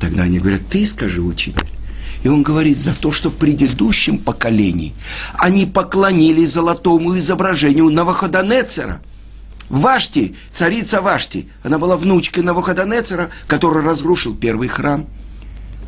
Тогда 0.00 0.24
они 0.24 0.40
говорят, 0.40 0.62
ты 0.68 0.84
скажи, 0.84 1.22
учитель. 1.22 1.77
И 2.22 2.28
он 2.28 2.42
говорит, 2.42 2.78
за 2.78 2.94
то, 2.94 3.12
что 3.12 3.30
в 3.30 3.36
предыдущем 3.36 4.18
поколении 4.18 4.94
они 5.34 5.66
поклонились 5.66 6.50
золотому 6.50 7.16
изображению 7.18 7.90
Навуходонецера. 7.90 9.00
Вашти, 9.68 10.34
царица 10.52 11.00
Вашти, 11.00 11.48
она 11.62 11.78
была 11.78 11.96
внучкой 11.96 12.42
Навуходонецера, 12.42 13.30
который 13.46 13.84
разрушил 13.84 14.34
первый 14.34 14.68
храм. 14.68 15.06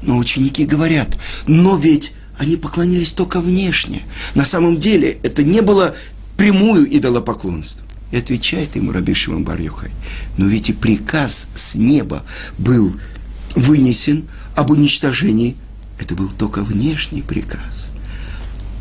Но 0.03 0.19
ученики 0.19 0.65
говорят, 0.65 1.19
но 1.47 1.77
ведь 1.77 2.13
они 2.39 2.57
поклонились 2.57 3.13
только 3.13 3.41
внешне. 3.41 4.03
На 4.35 4.45
самом 4.45 4.79
деле 4.79 5.19
это 5.23 5.43
не 5.43 5.61
было 5.61 5.95
прямую 6.37 6.97
идолопоклонство. 6.97 7.87
И 8.13 8.17
отвечает 8.17 8.77
ему 8.77 8.93
Раби 8.93 9.15
Шимон 9.15 9.45
бар 9.45 9.61
Но 10.37 10.47
ведь 10.47 10.71
и 10.71 10.73
приказ 10.73 11.49
с 11.55 11.75
неба 11.77 12.25
был 12.59 12.93
вынесен 13.55 14.27
об 14.57 14.71
уничтожении 14.71 15.57
это 16.01 16.15
был 16.15 16.31
только 16.31 16.63
внешний 16.63 17.23
приказ. 17.23 17.91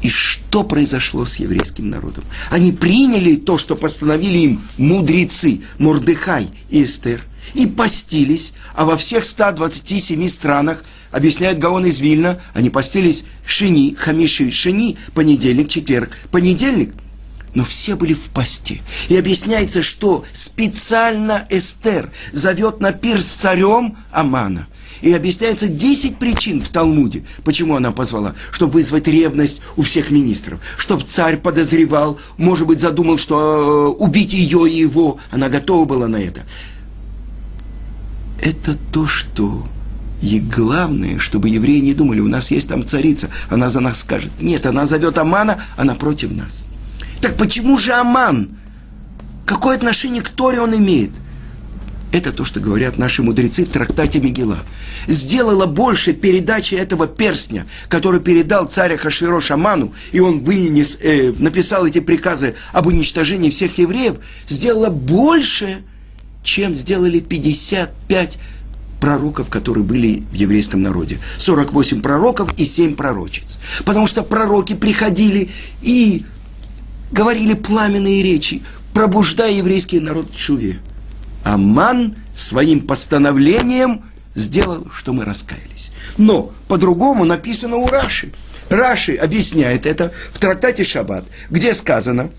И 0.01 0.09
что 0.09 0.63
произошло 0.63 1.25
с 1.25 1.35
еврейским 1.35 1.89
народом? 1.89 2.23
Они 2.49 2.71
приняли 2.71 3.35
то, 3.35 3.57
что 3.57 3.75
постановили 3.75 4.37
им 4.37 4.61
мудрецы 4.77 5.61
Мордыхай 5.77 6.49
и 6.69 6.83
Эстер, 6.83 7.21
и 7.53 7.67
постились, 7.67 8.53
а 8.75 8.85
во 8.85 8.95
всех 8.95 9.25
127 9.25 10.27
странах, 10.29 10.85
объясняет 11.11 11.59
Гаон 11.59 11.85
из 11.87 11.99
Вильна, 11.99 12.39
они 12.53 12.69
постились 12.69 13.25
шини, 13.45 13.95
хамиши, 13.95 14.51
шини, 14.51 14.97
понедельник, 15.13 15.67
четверг, 15.67 16.15
понедельник. 16.31 16.93
Но 17.55 17.65
все 17.65 17.95
были 17.95 18.13
в 18.13 18.29
посте. 18.29 18.79
И 19.09 19.17
объясняется, 19.17 19.81
что 19.81 20.23
специально 20.31 21.45
Эстер 21.49 22.11
зовет 22.31 22.79
на 22.79 22.93
пир 22.93 23.19
с 23.19 23.25
царем 23.25 23.97
Амана– 24.11 24.67
и 25.01 25.11
объясняется 25.13 25.67
10 25.67 26.17
причин 26.17 26.61
в 26.61 26.69
Талмуде, 26.69 27.23
почему 27.43 27.75
она 27.75 27.91
позвала. 27.91 28.35
Чтобы 28.51 28.73
вызвать 28.73 29.07
ревность 29.07 29.61
у 29.77 29.81
всех 29.81 30.11
министров. 30.11 30.59
Чтобы 30.77 31.03
царь 31.03 31.37
подозревал, 31.37 32.19
может 32.37 32.67
быть, 32.67 32.79
задумал, 32.79 33.17
что 33.17 33.95
э, 33.97 34.03
убить 34.03 34.33
ее 34.33 34.69
и 34.69 34.77
его. 34.77 35.17
Она 35.31 35.49
готова 35.49 35.85
была 35.85 36.07
на 36.07 36.17
это. 36.17 36.41
Это 38.41 38.77
то, 38.91 39.05
что 39.05 39.65
и 40.21 40.39
главное, 40.39 41.17
чтобы 41.17 41.49
евреи 41.49 41.79
не 41.79 41.93
думали, 41.93 42.19
у 42.19 42.27
нас 42.27 42.51
есть 42.51 42.67
там 42.67 42.85
царица, 42.85 43.29
она 43.49 43.69
за 43.69 43.79
нас 43.79 43.99
скажет. 43.99 44.31
Нет, 44.39 44.65
она 44.65 44.85
зовет 44.85 45.17
Амана, 45.17 45.61
она 45.77 45.95
против 45.95 46.31
нас. 46.31 46.65
Так 47.21 47.37
почему 47.37 47.77
же 47.77 47.93
Аман? 47.93 48.49
Какое 49.45 49.75
отношение 49.75 50.21
к 50.21 50.29
Торе 50.29 50.59
он 50.61 50.75
имеет? 50.75 51.11
Это 52.11 52.31
то, 52.31 52.43
что 52.43 52.59
говорят 52.59 52.97
наши 52.97 53.21
мудрецы 53.21 53.65
в 53.65 53.69
трактате 53.69 54.19
Мегила 54.19 54.57
сделала 55.07 55.65
больше 55.65 56.13
передачи 56.13 56.75
этого 56.75 57.07
перстня, 57.07 57.65
который 57.87 58.19
передал 58.19 58.67
царя 58.67 58.97
Хашвиро 58.97 59.39
Шаману, 59.39 59.93
и 60.11 60.19
он 60.19 60.39
вынес, 60.39 60.97
э, 61.01 61.33
написал 61.37 61.85
эти 61.85 61.99
приказы 61.99 62.55
об 62.73 62.87
уничтожении 62.87 63.49
всех 63.49 63.77
евреев, 63.77 64.15
сделала 64.47 64.89
больше, 64.89 65.83
чем 66.43 66.75
сделали 66.75 67.19
55 67.19 68.39
пророков, 68.99 69.49
которые 69.49 69.83
были 69.83 70.23
в 70.31 70.33
еврейском 70.33 70.81
народе. 70.81 71.19
48 71.37 72.01
пророков 72.01 72.53
и 72.57 72.65
7 72.65 72.95
пророчиц. 72.95 73.59
Потому 73.85 74.07
что 74.07 74.23
пророки 74.23 74.75
приходили 74.75 75.49
и 75.81 76.25
говорили 77.11 77.53
пламенные 77.53 78.23
речи, 78.23 78.61
пробуждая 78.93 79.53
еврейский 79.53 79.99
народ 79.99 80.29
к 80.29 80.35
чуве. 80.35 80.79
Аман 81.43 82.15
своим 82.35 82.81
постановлением 82.81 84.03
сделал, 84.35 84.87
что 84.93 85.13
мы 85.13 85.25
раскаялись. 85.25 85.91
Но 86.17 86.51
по-другому 86.67 87.25
написано 87.25 87.77
у 87.77 87.87
Раши. 87.87 88.31
Раши 88.69 89.15
объясняет 89.15 89.85
это 89.85 90.11
в 90.31 90.39
трактате 90.39 90.83
Шаббат, 90.83 91.25
где 91.49 91.73
сказано 91.73 92.29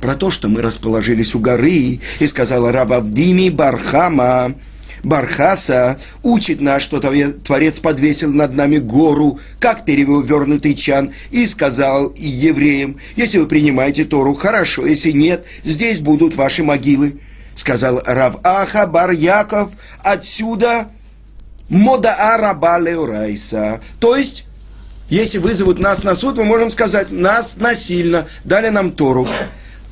про 0.00 0.14
то, 0.14 0.30
что 0.30 0.48
мы 0.48 0.62
расположились 0.62 1.34
у 1.34 1.40
горы, 1.40 2.00
и 2.18 2.26
сказала 2.26 2.72
Рававдими 2.72 3.48
Бархама, 3.50 4.54
Бархаса 5.02 5.98
учит 6.22 6.60
нас, 6.60 6.82
что 6.82 7.00
Творец 7.00 7.80
подвесил 7.80 8.32
над 8.32 8.54
нами 8.54 8.78
гору, 8.78 9.38
как 9.58 9.84
перевернутый 9.84 10.74
чан, 10.74 11.12
и 11.30 11.46
сказал 11.46 12.12
евреям, 12.16 12.96
если 13.16 13.38
вы 13.38 13.46
принимаете 13.46 14.04
Тору, 14.04 14.34
хорошо, 14.34 14.86
если 14.86 15.12
нет, 15.12 15.46
здесь 15.64 16.00
будут 16.00 16.36
ваши 16.36 16.62
могилы. 16.62 17.18
Сказал 17.58 18.00
Рав 18.06 18.36
Аха 18.44 18.86
Бар 18.86 19.10
Яков, 19.10 19.72
отсюда 20.04 20.86
מודעא 21.68 22.38
רבה 22.38 22.78
לאורייתא. 22.78 23.80
То 23.98 24.14
есть, 24.14 24.44
если 25.08 25.38
вызовут 25.38 25.80
нас 25.80 26.04
на 26.04 26.14
суд, 26.14 26.36
мы 26.36 26.44
можем 26.44 26.70
сказать, 26.70 27.10
нас 27.10 27.56
насильно 27.56 28.28
дали 28.44 28.68
нам 28.68 28.92
Тору. 28.92 29.26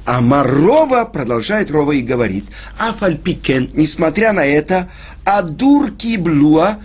אמר 0.05 0.21
רבא, 0.21 1.07
продолжает 1.07 1.73
Рава 1.73 1.91
и 1.91 2.03
говорит, 2.03 2.45
אף 2.79 2.97
על 2.97 3.15
פי 3.15 3.33
כן, 3.33 3.69
несмотря 3.75 4.33
на 4.33 4.47
это, 4.47 4.89
הדור 5.25 6.17
קבלוה 6.19 6.79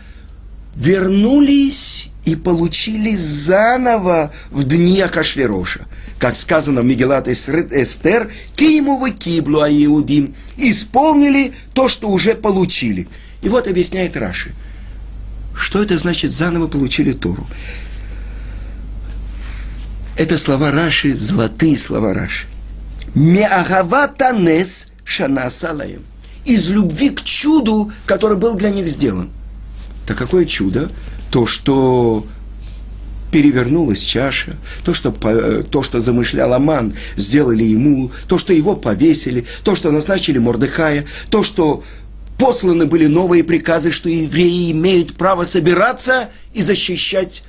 вернулись 0.76 2.10
и 2.26 2.36
получили 2.36 3.16
заново 3.16 4.32
в 4.50 4.64
дни 4.64 5.00
Ахашвероша. 5.00 5.86
Как 6.22 6.36
сказано 6.36 6.82
в 6.82 6.86
Мегелат 6.86 7.28
Эстер, 7.28 8.32
Киимова 8.56 9.10
Киблу 9.10 9.62
Иудим, 9.62 10.36
исполнили 10.56 11.52
то, 11.74 11.88
что 11.88 12.10
уже 12.10 12.36
получили. 12.36 13.08
И 13.42 13.50
вот 13.50 13.68
объясняет 13.68 14.16
Раши. 14.16 14.54
Что 15.56 15.82
это 15.82 15.98
значит 15.98 16.30
заново 16.30 16.68
получили 16.68 17.14
Тору? 17.14 17.48
Это 20.16 20.38
слова 20.38 20.70
Раши, 20.70 21.12
золотые 21.12 21.76
слова 21.76 22.14
Раши. 22.14 22.46
Меагаватанес 23.16 24.90
шанасалаем. 25.04 26.04
Из 26.46 26.70
любви 26.70 27.10
к 27.10 27.24
чуду, 27.24 27.92
который 28.06 28.38
был 28.38 28.54
для 28.54 28.70
них 28.70 28.88
сделан. 28.88 29.32
Так 30.06 30.20
какое 30.20 30.46
чудо? 30.46 30.92
То, 31.32 31.48
что 31.48 32.28
перевернулась 33.32 34.02
чаша, 34.02 34.58
то 34.84 34.94
что, 34.94 35.12
то, 35.12 35.82
что 35.82 36.02
замышлял 36.02 36.54
Аман, 36.54 36.94
сделали 37.16 37.64
ему, 37.64 38.12
то, 38.28 38.38
что 38.38 38.54
его 38.54 38.76
повесили, 38.76 39.46
то, 39.64 39.76
что 39.76 39.92
назначили 39.92 40.38
Мордыхая, 40.38 41.06
то, 41.30 41.44
что 41.44 41.84
посланы 42.38 42.86
были 42.86 43.06
новые 43.06 43.44
приказы, 43.44 43.92
что 43.92 44.10
евреи 44.10 44.72
имеют 44.72 45.16
право 45.16 45.44
собираться 45.44 46.30
и 46.54 46.62
защищать 46.62 47.44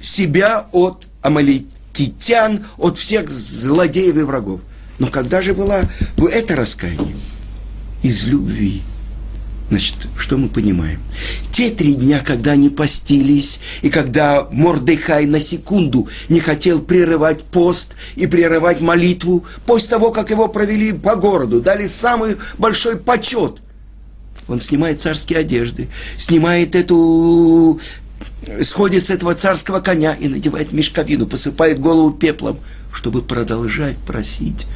себя 0.00 0.66
от 0.72 1.08
амаликитян, 1.22 2.64
от 2.78 2.98
всех 2.98 3.30
злодеев 3.30 4.16
и 4.16 4.22
врагов. 4.22 4.60
Но 4.98 5.08
когда 5.08 5.42
же 5.42 5.54
было 5.54 5.82
это 6.16 6.56
раскаяние? 6.56 7.16
Из 8.02 8.26
любви. 8.26 8.82
Значит, 9.68 9.94
что 10.16 10.36
мы 10.36 10.48
понимаем? 10.48 11.00
Те 11.52 11.70
три 11.70 11.94
дня, 11.94 12.20
когда 12.24 12.52
они 12.52 12.68
постились, 12.68 13.60
и 13.82 13.90
когда 13.90 14.46
Мордыхай 14.52 15.26
на 15.26 15.40
секунду 15.40 16.08
не 16.28 16.40
хотел 16.40 16.80
прерывать 16.80 17.42
пост 17.44 17.96
и 18.16 18.26
прерывать 18.26 18.80
молитву, 18.80 19.44
после 19.66 19.90
того, 19.90 20.10
как 20.10 20.30
его 20.30 20.48
провели 20.48 20.92
по 20.92 21.16
городу, 21.16 21.60
дали 21.60 21.86
самый 21.86 22.36
большой 22.58 22.96
почет, 22.96 23.62
он 24.48 24.60
снимает 24.60 25.00
царские 25.00 25.40
одежды, 25.40 25.88
снимает 26.16 26.74
эту 26.74 27.80
сходит 28.62 29.04
с 29.04 29.10
этого 29.10 29.34
царского 29.34 29.80
коня 29.80 30.14
и 30.14 30.28
надевает 30.28 30.72
мешковину, 30.72 31.26
посыпает 31.26 31.80
голову 31.80 32.12
пеплом, 32.12 32.58
чтобы 32.92 33.22
продолжать 33.22 33.96
просить 33.98 34.66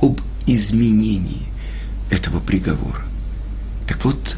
об 0.00 0.20
изменении 0.46 1.48
этого 2.10 2.40
приговора. 2.40 3.02
Так 3.86 4.04
вот, 4.04 4.36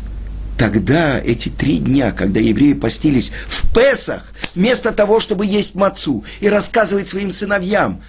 тогда 0.60 1.18
эти 1.18 1.48
три 1.48 1.78
дня, 1.78 2.12
когда 2.12 2.38
евреи 2.38 2.74
постились 2.74 3.32
в 3.48 3.72
Песах, 3.72 4.30
вместо 4.54 4.92
того, 4.92 5.18
чтобы 5.18 5.46
есть 5.46 5.74
мацу 5.74 6.22
и 6.40 6.50
рассказывать 6.50 7.08
своим 7.08 7.32
сыновьям, 7.32 8.02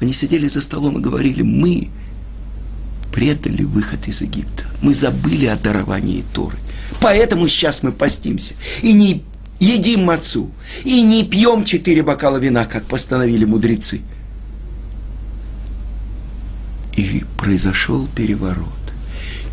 они 0.00 0.14
сидели 0.14 0.48
за 0.48 0.62
столом 0.62 0.96
и 0.96 1.02
говорили, 1.02 1.42
мы 1.42 1.90
предали 3.12 3.64
выход 3.64 4.08
из 4.08 4.22
Египта. 4.22 4.64
Мы 4.80 4.94
забыли 4.94 5.44
о 5.44 5.56
даровании 5.56 6.24
Торы. 6.32 6.56
Поэтому 7.02 7.46
сейчас 7.48 7.82
мы 7.82 7.92
постимся. 7.92 8.54
И 8.80 8.94
не 8.94 9.22
едим 9.60 10.04
мацу. 10.04 10.50
И 10.84 11.02
не 11.02 11.22
пьем 11.22 11.64
четыре 11.64 12.02
бокала 12.02 12.38
вина, 12.38 12.64
как 12.64 12.84
постановили 12.84 13.44
мудрецы– 13.44 14.00
и 16.98 17.22
произошел 17.36 18.08
переворот. 18.16 18.77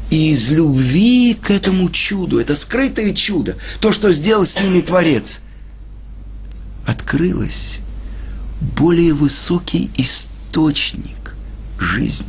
И 0.09 0.31
из 0.31 0.51
любви 0.51 1.33
к 1.33 1.49
этому 1.49 1.89
чуду, 1.89 2.39
это 2.39 2.55
скрытое 2.55 3.13
чудо, 3.13 3.57
то, 3.79 3.91
что 3.91 4.13
сделал 4.13 4.45
с 4.45 4.59
ними 4.59 4.81
Творец, 4.81 5.41
открылось 6.85 7.79
более 8.77 9.13
высокий 9.13 9.89
источник 9.97 11.35
жизни. 11.79 12.27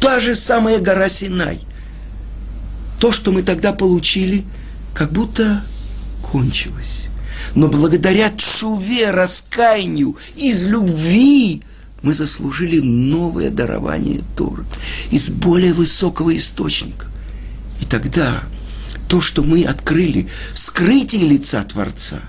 Та 0.00 0.20
же 0.20 0.34
самая 0.34 0.78
гора 0.78 1.08
Синай. 1.08 1.60
То, 3.00 3.12
что 3.12 3.32
мы 3.32 3.42
тогда 3.42 3.72
получили, 3.72 4.44
как 4.94 5.12
будто 5.12 5.62
кончилось. 6.22 7.06
Но 7.54 7.68
благодаря 7.68 8.30
чуве, 8.30 9.10
раскаянию, 9.10 10.16
из 10.36 10.66
любви 10.66 11.62
мы 12.06 12.14
заслужили 12.14 12.78
новое 12.78 13.50
дарование 13.50 14.22
Торы 14.36 14.64
из 15.10 15.28
более 15.28 15.72
высокого 15.72 16.36
источника. 16.36 17.06
И 17.82 17.84
тогда 17.84 18.44
то, 19.08 19.20
что 19.20 19.42
мы 19.42 19.64
открыли, 19.64 20.28
скрытие 20.54 21.26
лица 21.26 21.64
Творца, 21.64 22.20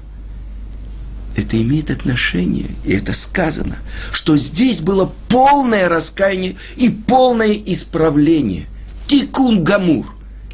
это 1.36 1.62
имеет 1.62 1.92
отношение, 1.92 2.66
и 2.86 2.94
это 2.94 3.14
сказано, 3.14 3.78
что 4.12 4.36
здесь 4.36 4.82
было 4.82 5.14
полное 5.30 5.88
раскаяние 5.88 6.56
и 6.76 6.90
полное 6.90 7.54
исправление. 7.54 8.66
Тикун 9.06 9.64
Гамур. 9.64 10.08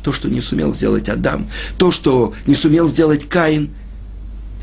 То, 0.03 0.11
что 0.11 0.27
не 0.27 0.41
сумел 0.41 0.73
сделать 0.73 1.07
Адам, 1.07 1.47
то, 1.77 1.91
что 1.91 2.33
не 2.45 2.55
сумел 2.55 2.89
сделать 2.89 3.29
Каин– 3.29 3.69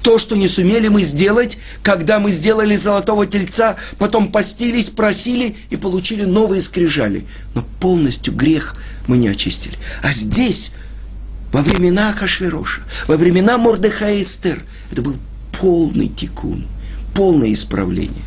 то, 0.02 0.18
что 0.18 0.36
не 0.36 0.48
сумели 0.48 0.88
мы 0.88 1.02
сделать, 1.02 1.58
когда 1.82 2.18
мы 2.18 2.30
сделали 2.30 2.76
золотого 2.76 3.26
тельца, 3.26 3.76
потом 3.98 4.32
постились, 4.32 4.90
просили 4.90 5.56
и 5.70 5.76
получили 5.76 6.24
новые 6.24 6.62
скрижали. 6.62 7.24
Но 7.54 7.64
полностью 7.80 8.34
грех 8.34 8.76
мы 9.06 9.18
не 9.18 9.28
очистили. 9.28 9.76
А 10.02 10.12
здесь, 10.12 10.72
во 11.52 11.62
времена 11.62 12.12
Хашвероша, 12.12 12.82
во 13.06 13.16
времена 13.16 13.58
Мордыха 13.58 14.10
и 14.10 14.22
Эстер, 14.22 14.62
это 14.90 15.02
был 15.02 15.16
полный 15.60 16.08
тикун, 16.08 16.66
полное 17.14 17.52
исправление. 17.52 18.24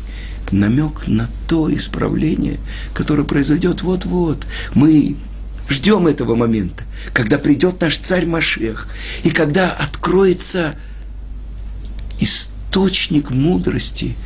Намек 0.50 1.08
на 1.08 1.28
то 1.48 1.74
исправление, 1.74 2.60
которое 2.92 3.24
произойдет 3.24 3.82
вот-вот. 3.82 4.46
Мы 4.74 5.16
ждем 5.68 6.06
этого 6.06 6.34
момента, 6.34 6.84
когда 7.12 7.38
придет 7.38 7.80
наш 7.80 7.98
царь 7.98 8.26
Машех, 8.26 8.88
и 9.24 9.30
когда 9.30 9.70
откроется 9.70 10.76
источник 12.24 13.30
мудрости, 13.30 14.16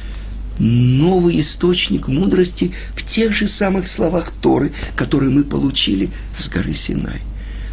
новый 0.59 1.41
источник 1.41 2.09
мудрости 2.09 2.73
в 2.95 3.05
тех 3.05 3.33
же 3.33 3.47
самых 3.47 3.87
словах 3.87 4.33
Торы, 4.41 4.73
которые 4.97 5.31
мы 5.31 5.45
получили 5.45 6.11
с 6.37 6.49
горы 6.49 6.73
Синай. 6.73 7.21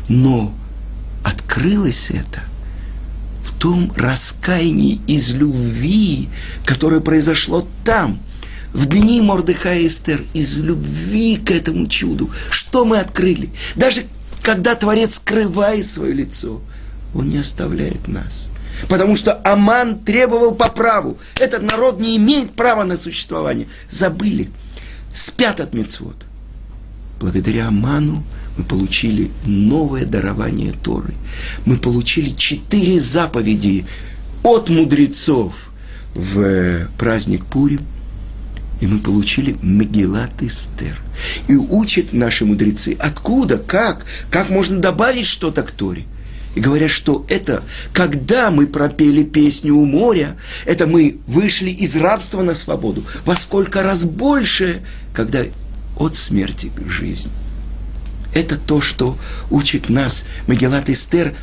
Но 0.09 0.53
открылось 1.23 2.11
это 2.11 2.41
в 3.43 3.57
том 3.57 3.91
раскаянии 3.95 4.99
из 5.07 5.33
любви, 5.33 6.27
которое 6.65 6.99
произошло 6.99 7.67
там, 7.83 8.19
в 8.73 8.87
дни 8.87 9.21
Мордыха 9.21 9.73
и 9.75 9.87
Эстер, 9.87 10.21
из 10.33 10.57
любви 10.57 11.37
к 11.37 11.51
этому 11.51 11.87
чуду. 11.87 12.29
Что 12.49 12.83
мы 12.83 12.99
открыли? 12.99 13.49
Даже 13.75 14.03
когда 14.41 14.75
Творец 14.75 15.15
скрывает 15.15 15.85
свое 15.85 16.13
лицо, 16.13 16.61
Он 17.13 17.29
не 17.29 17.37
оставляет 17.37 18.07
нас– 18.07 18.49
Потому 18.89 19.15
что 19.15 19.39
Аман 19.43 19.99
требовал 19.99 20.53
по 20.53 20.69
праву. 20.69 21.17
Этот 21.39 21.63
народ 21.63 21.99
не 21.99 22.17
имеет 22.17 22.51
права 22.51 22.83
на 22.83 22.97
существование. 22.97 23.67
Забыли. 23.89 24.49
Спят 25.13 25.59
от 25.59 25.73
мецвод. 25.73 26.25
Благодаря 27.19 27.67
Аману 27.67 28.23
мы 28.57 28.63
получили 28.63 29.31
новое 29.45 30.05
дарование 30.05 30.73
Торы. 30.73 31.13
Мы 31.65 31.77
получили 31.77 32.29
четыре 32.29 32.99
заповеди 32.99 33.85
от 34.43 34.69
мудрецов 34.69 35.71
в 36.13 36.87
праздник 36.97 37.45
Пурим. 37.45 37.85
И 38.81 38.87
мы 38.87 38.99
получили 38.99 39.55
Мегилат 39.61 40.41
Эстер. 40.41 41.01
И 41.47 41.55
учат 41.55 42.11
наши 42.11 42.45
мудрецы, 42.45 42.97
откуда, 42.99 43.57
как, 43.57 44.05
как 44.29 44.49
можно 44.49 44.79
добавить 44.79 45.25
что-то 45.25 45.63
к 45.63 45.71
Торе. 45.71 46.03
И 46.55 46.61
говорят, 46.61 46.89
что 46.89 47.25
это, 47.29 47.63
когда 47.93 48.49
мы 48.49 48.65
пропели 48.65 49.23
песню 49.23 49.75
у 49.75 49.85
моря, 49.85 50.37
это 50.65 50.87
мы 50.87 51.19
вышли 51.27 51.69
из 51.69 51.95
рабства 51.97 52.41
на 52.41 52.53
свободу. 52.53 53.03
Во 53.25 53.35
сколько 53.35 53.83
раз 53.83 54.05
больше, 54.05 54.81
когда 55.13 55.43
от 55.97 56.15
смерти 56.15 56.71
к 56.75 56.89
жизни. 56.89 57.31
Это 58.33 58.57
то, 58.57 58.81
что 58.81 59.17
учит 59.49 59.89
нас 59.89 60.25
Магеллат 60.47 60.89
Эстер, 60.89 61.33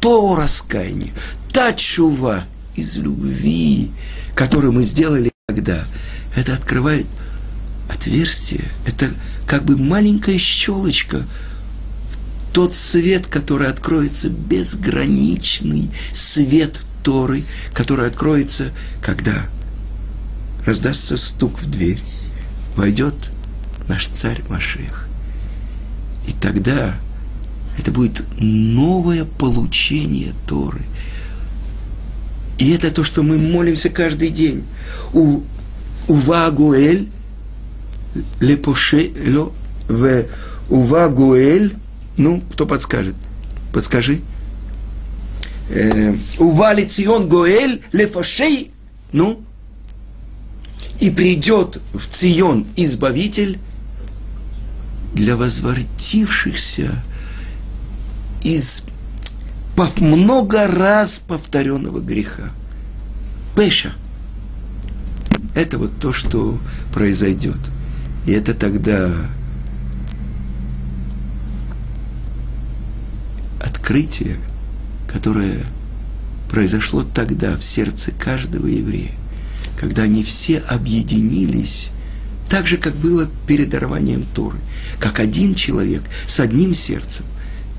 то 0.00 0.36
раскаяние, 0.36 1.12
та 1.52 1.72
чува 1.72 2.44
из 2.76 2.96
любви, 2.96 3.90
которую 4.34 4.72
мы 4.72 4.84
сделали 4.84 5.32
когда. 5.48 5.84
Это 6.36 6.54
открывает 6.54 7.06
отверстие, 7.88 8.64
это 8.86 9.10
как 9.46 9.64
бы 9.64 9.76
маленькая 9.76 10.38
щелочка 10.38 11.26
тот 12.52 12.74
свет, 12.74 13.26
который 13.26 13.68
откроется, 13.68 14.28
безграничный 14.28 15.90
свет 16.12 16.82
Торы, 17.02 17.44
который 17.72 18.06
откроется, 18.08 18.70
когда 19.02 19.46
раздастся 20.66 21.16
стук 21.16 21.60
в 21.60 21.70
дверь, 21.70 22.02
войдет 22.76 23.30
наш 23.88 24.08
царь 24.08 24.42
Машех. 24.48 25.08
И 26.26 26.32
тогда 26.32 26.94
это 27.78 27.90
будет 27.90 28.24
новое 28.38 29.24
получение 29.24 30.32
Торы. 30.46 30.82
И 32.58 32.70
это 32.70 32.90
то, 32.90 33.04
что 33.04 33.22
мы 33.22 33.38
молимся 33.38 33.88
каждый 33.88 34.30
день. 34.30 34.64
У 35.12 35.42
Увагуэль 36.08 37.08
лепошело 38.40 39.52
в 39.88 40.24
Увагуэль, 40.68 41.74
ну, 42.18 42.42
кто 42.52 42.66
подскажет? 42.66 43.14
Подскажи. 43.72 44.20
Э, 45.70 46.14
Ували 46.38 46.84
Цион 46.84 47.28
Гоэль 47.28 47.82
лефошей, 47.92 48.72
ну, 49.12 49.42
и 51.00 51.10
придет 51.10 51.80
в 51.94 52.06
Цион 52.06 52.66
Избавитель 52.76 53.58
для 55.14 55.36
возвратившихся 55.36 57.02
из 58.42 58.84
много 60.00 60.66
раз 60.66 61.20
повторенного 61.20 62.00
греха. 62.00 62.50
Пеша. 63.56 63.92
Это 65.54 65.78
вот 65.78 65.92
то, 66.00 66.12
что 66.12 66.58
произойдет. 66.92 67.58
И 68.26 68.32
это 68.32 68.54
тогда 68.54 69.12
открытие, 73.60 74.38
которое 75.06 75.64
произошло 76.50 77.02
тогда 77.02 77.56
в 77.56 77.62
сердце 77.62 78.12
каждого 78.12 78.66
еврея, 78.66 79.12
когда 79.78 80.02
они 80.02 80.22
все 80.22 80.58
объединились 80.58 81.90
так 82.48 82.66
же, 82.66 82.78
как 82.78 82.94
было 82.96 83.28
перед 83.46 83.68
дарованием 83.68 84.24
Торы. 84.34 84.58
Как 84.98 85.20
один 85.20 85.54
человек 85.54 86.02
с 86.26 86.40
одним 86.40 86.74
сердцем. 86.74 87.26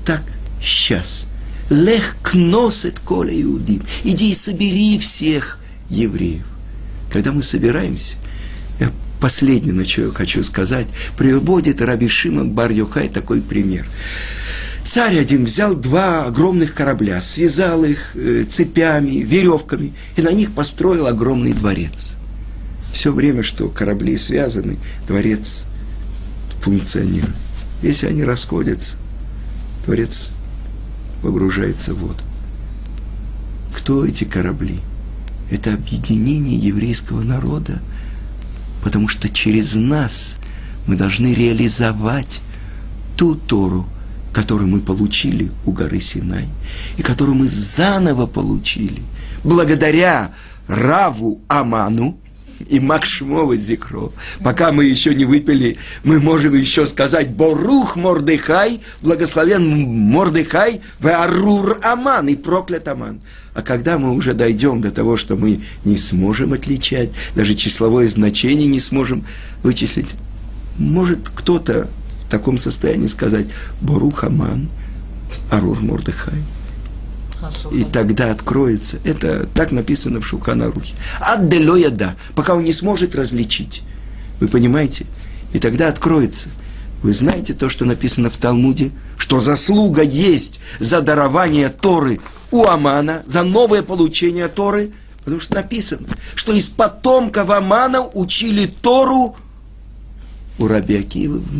Так 0.04 0.22
сейчас. 0.62 1.26
Лех 1.68 2.16
кносет 2.22 3.00
коля 3.00 3.32
иудим. 3.42 3.82
Иди 4.04 4.30
и 4.30 4.34
собери 4.34 4.98
всех 4.98 5.58
евреев. 5.88 6.46
Когда 7.12 7.32
мы 7.32 7.42
собираемся, 7.42 8.16
я 8.78 8.92
последнее, 9.20 9.74
на 9.74 9.84
что 9.84 10.02
я 10.02 10.10
хочу 10.10 10.44
сказать, 10.44 10.86
приводит 11.16 11.82
Раби 11.82 12.08
Шимон 12.08 12.50
бар 12.52 12.72
такой 13.12 13.40
пример. 13.40 13.86
Царь 14.90 15.20
один 15.20 15.44
взял 15.44 15.76
два 15.76 16.24
огромных 16.24 16.74
корабля, 16.74 17.22
связал 17.22 17.84
их 17.84 18.16
э, 18.16 18.42
цепями, 18.42 19.18
веревками, 19.22 19.92
и 20.16 20.22
на 20.22 20.32
них 20.32 20.50
построил 20.52 21.06
огромный 21.06 21.52
дворец 21.52 22.16
все 22.92 23.12
время, 23.12 23.42
что 23.42 23.68
корабли 23.68 24.16
связаны, 24.16 24.78
дворец 25.06 25.66
функционирует. 26.60 27.36
Если 27.82 28.08
они 28.08 28.24
расходятся, 28.24 28.96
дворец 29.84 30.32
погружается 31.22 31.94
в 31.94 31.98
воду. 31.98 32.22
Кто 33.74 34.04
эти 34.04 34.24
корабли? 34.24 34.80
Это 35.50 35.72
объединение 35.72 36.56
еврейского 36.56 37.22
народа, 37.22 37.80
потому 38.82 39.06
что 39.06 39.28
через 39.28 39.76
нас 39.76 40.36
мы 40.86 40.96
должны 40.96 41.32
реализовать 41.32 42.40
ту 43.16 43.34
Тору, 43.34 43.86
которую 44.32 44.68
мы 44.68 44.80
получили 44.80 45.50
у 45.64 45.72
горы 45.72 46.00
Синай, 46.00 46.48
и 46.96 47.02
которую 47.02 47.36
мы 47.36 47.48
заново 47.48 48.26
получили 48.26 49.02
благодаря 49.44 50.32
Раву 50.68 51.40
Аману, 51.48 52.18
и 52.68 52.80
Макшмова 52.80 53.56
Зикро. 53.56 54.12
Пока 54.42 54.72
мы 54.72 54.84
еще 54.84 55.14
не 55.14 55.24
выпили, 55.24 55.78
мы 56.04 56.20
можем 56.20 56.54
еще 56.54 56.86
сказать 56.86 57.30
Борух 57.30 57.96
Мордыхай, 57.96 58.80
благословен 59.02 59.66
Мордыхай, 59.66 60.80
Веарур 61.00 61.78
Аман 61.82 62.28
и 62.28 62.36
проклят 62.36 62.88
Аман. 62.88 63.20
А 63.54 63.62
когда 63.62 63.98
мы 63.98 64.12
уже 64.12 64.34
дойдем 64.34 64.80
до 64.80 64.90
того, 64.90 65.16
что 65.16 65.36
мы 65.36 65.60
не 65.84 65.96
сможем 65.96 66.52
отличать, 66.52 67.10
даже 67.34 67.54
числовое 67.54 68.08
значение 68.08 68.68
не 68.68 68.80
сможем 68.80 69.24
вычислить, 69.62 70.14
может 70.78 71.30
кто-то 71.34 71.88
в 72.30 72.32
таком 72.32 72.58
состоянии 72.58 73.08
сказать 73.08 73.48
Борух 73.80 74.22
Аман, 74.22 74.68
Арур 75.50 75.80
Мордыхай. 75.80 76.40
И 77.72 77.82
тогда 77.82 78.30
откроется. 78.30 78.98
Это 79.02 79.48
так 79.52 79.72
написано 79.72 80.20
в 80.20 80.26
Шулханарухе. 80.26 80.94
Адделоя 81.20 81.90
да, 81.90 82.14
пока 82.36 82.54
он 82.54 82.62
не 82.62 82.72
сможет 82.72 83.16
различить. 83.16 83.82
Вы 84.38 84.46
понимаете? 84.46 85.06
И 85.52 85.58
тогда 85.58 85.88
откроется. 85.88 86.50
Вы 87.02 87.14
знаете 87.14 87.52
то, 87.52 87.68
что 87.68 87.84
написано 87.84 88.30
в 88.30 88.36
Талмуде? 88.36 88.92
Что 89.16 89.40
заслуга 89.40 90.02
есть 90.02 90.60
за 90.78 91.00
дарование 91.00 91.68
Торы 91.68 92.20
у 92.52 92.64
Амана, 92.64 93.24
за 93.26 93.42
новое 93.42 93.82
получение 93.82 94.46
Торы, 94.46 94.92
потому 95.24 95.40
что 95.40 95.56
написано, 95.56 96.06
что 96.36 96.52
из 96.52 96.68
потомков 96.68 97.50
Амана 97.50 98.06
учили 98.06 98.66
Тору 98.66 99.34
у 100.60 100.68
Раби 100.68 100.98
Акивы 100.98 101.38
в 101.38 101.52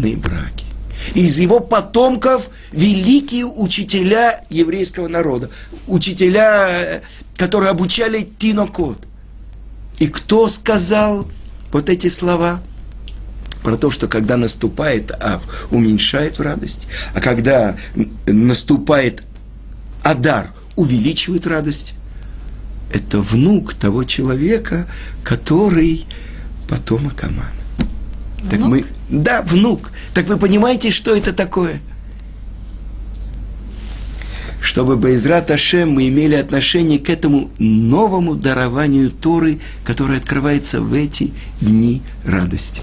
браке 1.01 1.21
из 1.21 1.39
его 1.39 1.61
потомков 1.61 2.51
великие 2.73 3.45
учителя 3.47 4.45
еврейского 4.51 5.09
народа, 5.09 5.51
учителя, 5.87 7.03
которые 7.37 7.71
обучали 7.71 8.29
Тинокот. 8.39 8.99
И 9.99 10.09
кто 10.09 10.49
сказал 10.49 11.29
вот 11.73 11.89
эти 11.89 12.09
слова? 12.09 12.63
Про 13.63 13.77
то, 13.77 13.91
что 13.91 14.09
когда 14.09 14.39
наступает 14.39 15.11
Ав, 15.11 15.69
уменьшает 15.71 16.39
в 16.39 16.43
радость, 16.43 16.87
а 17.15 17.21
когда 17.21 17.77
наступает 18.27 19.23
Адар, 20.03 20.53
увеличивает 20.77 21.47
радость. 21.47 21.95
Это 22.91 23.21
внук 23.21 23.75
того 23.75 24.05
человека, 24.05 24.89
который 25.23 26.07
потомок 26.69 27.23
Амана. 28.40 28.50
Так 28.50 28.61
мы, 28.61 28.85
да, 29.09 29.42
внук. 29.42 29.92
Так 30.14 30.29
вы 30.29 30.37
понимаете, 30.37 30.90
что 30.90 31.14
это 31.14 31.33
такое? 31.33 31.81
Чтобы 34.60 34.96
Байзрат 34.96 35.50
Ашем 35.50 35.92
мы 35.92 36.08
имели 36.08 36.35
отношение 36.35 36.98
к 36.98 37.08
этому 37.08 37.50
новому 37.58 38.35
дарованию 38.35 39.10
Торы, 39.10 39.58
которое 39.85 40.19
открывается 40.19 40.81
в 40.81 40.92
эти 40.92 41.33
дни 41.60 42.02
радости. 42.25 42.83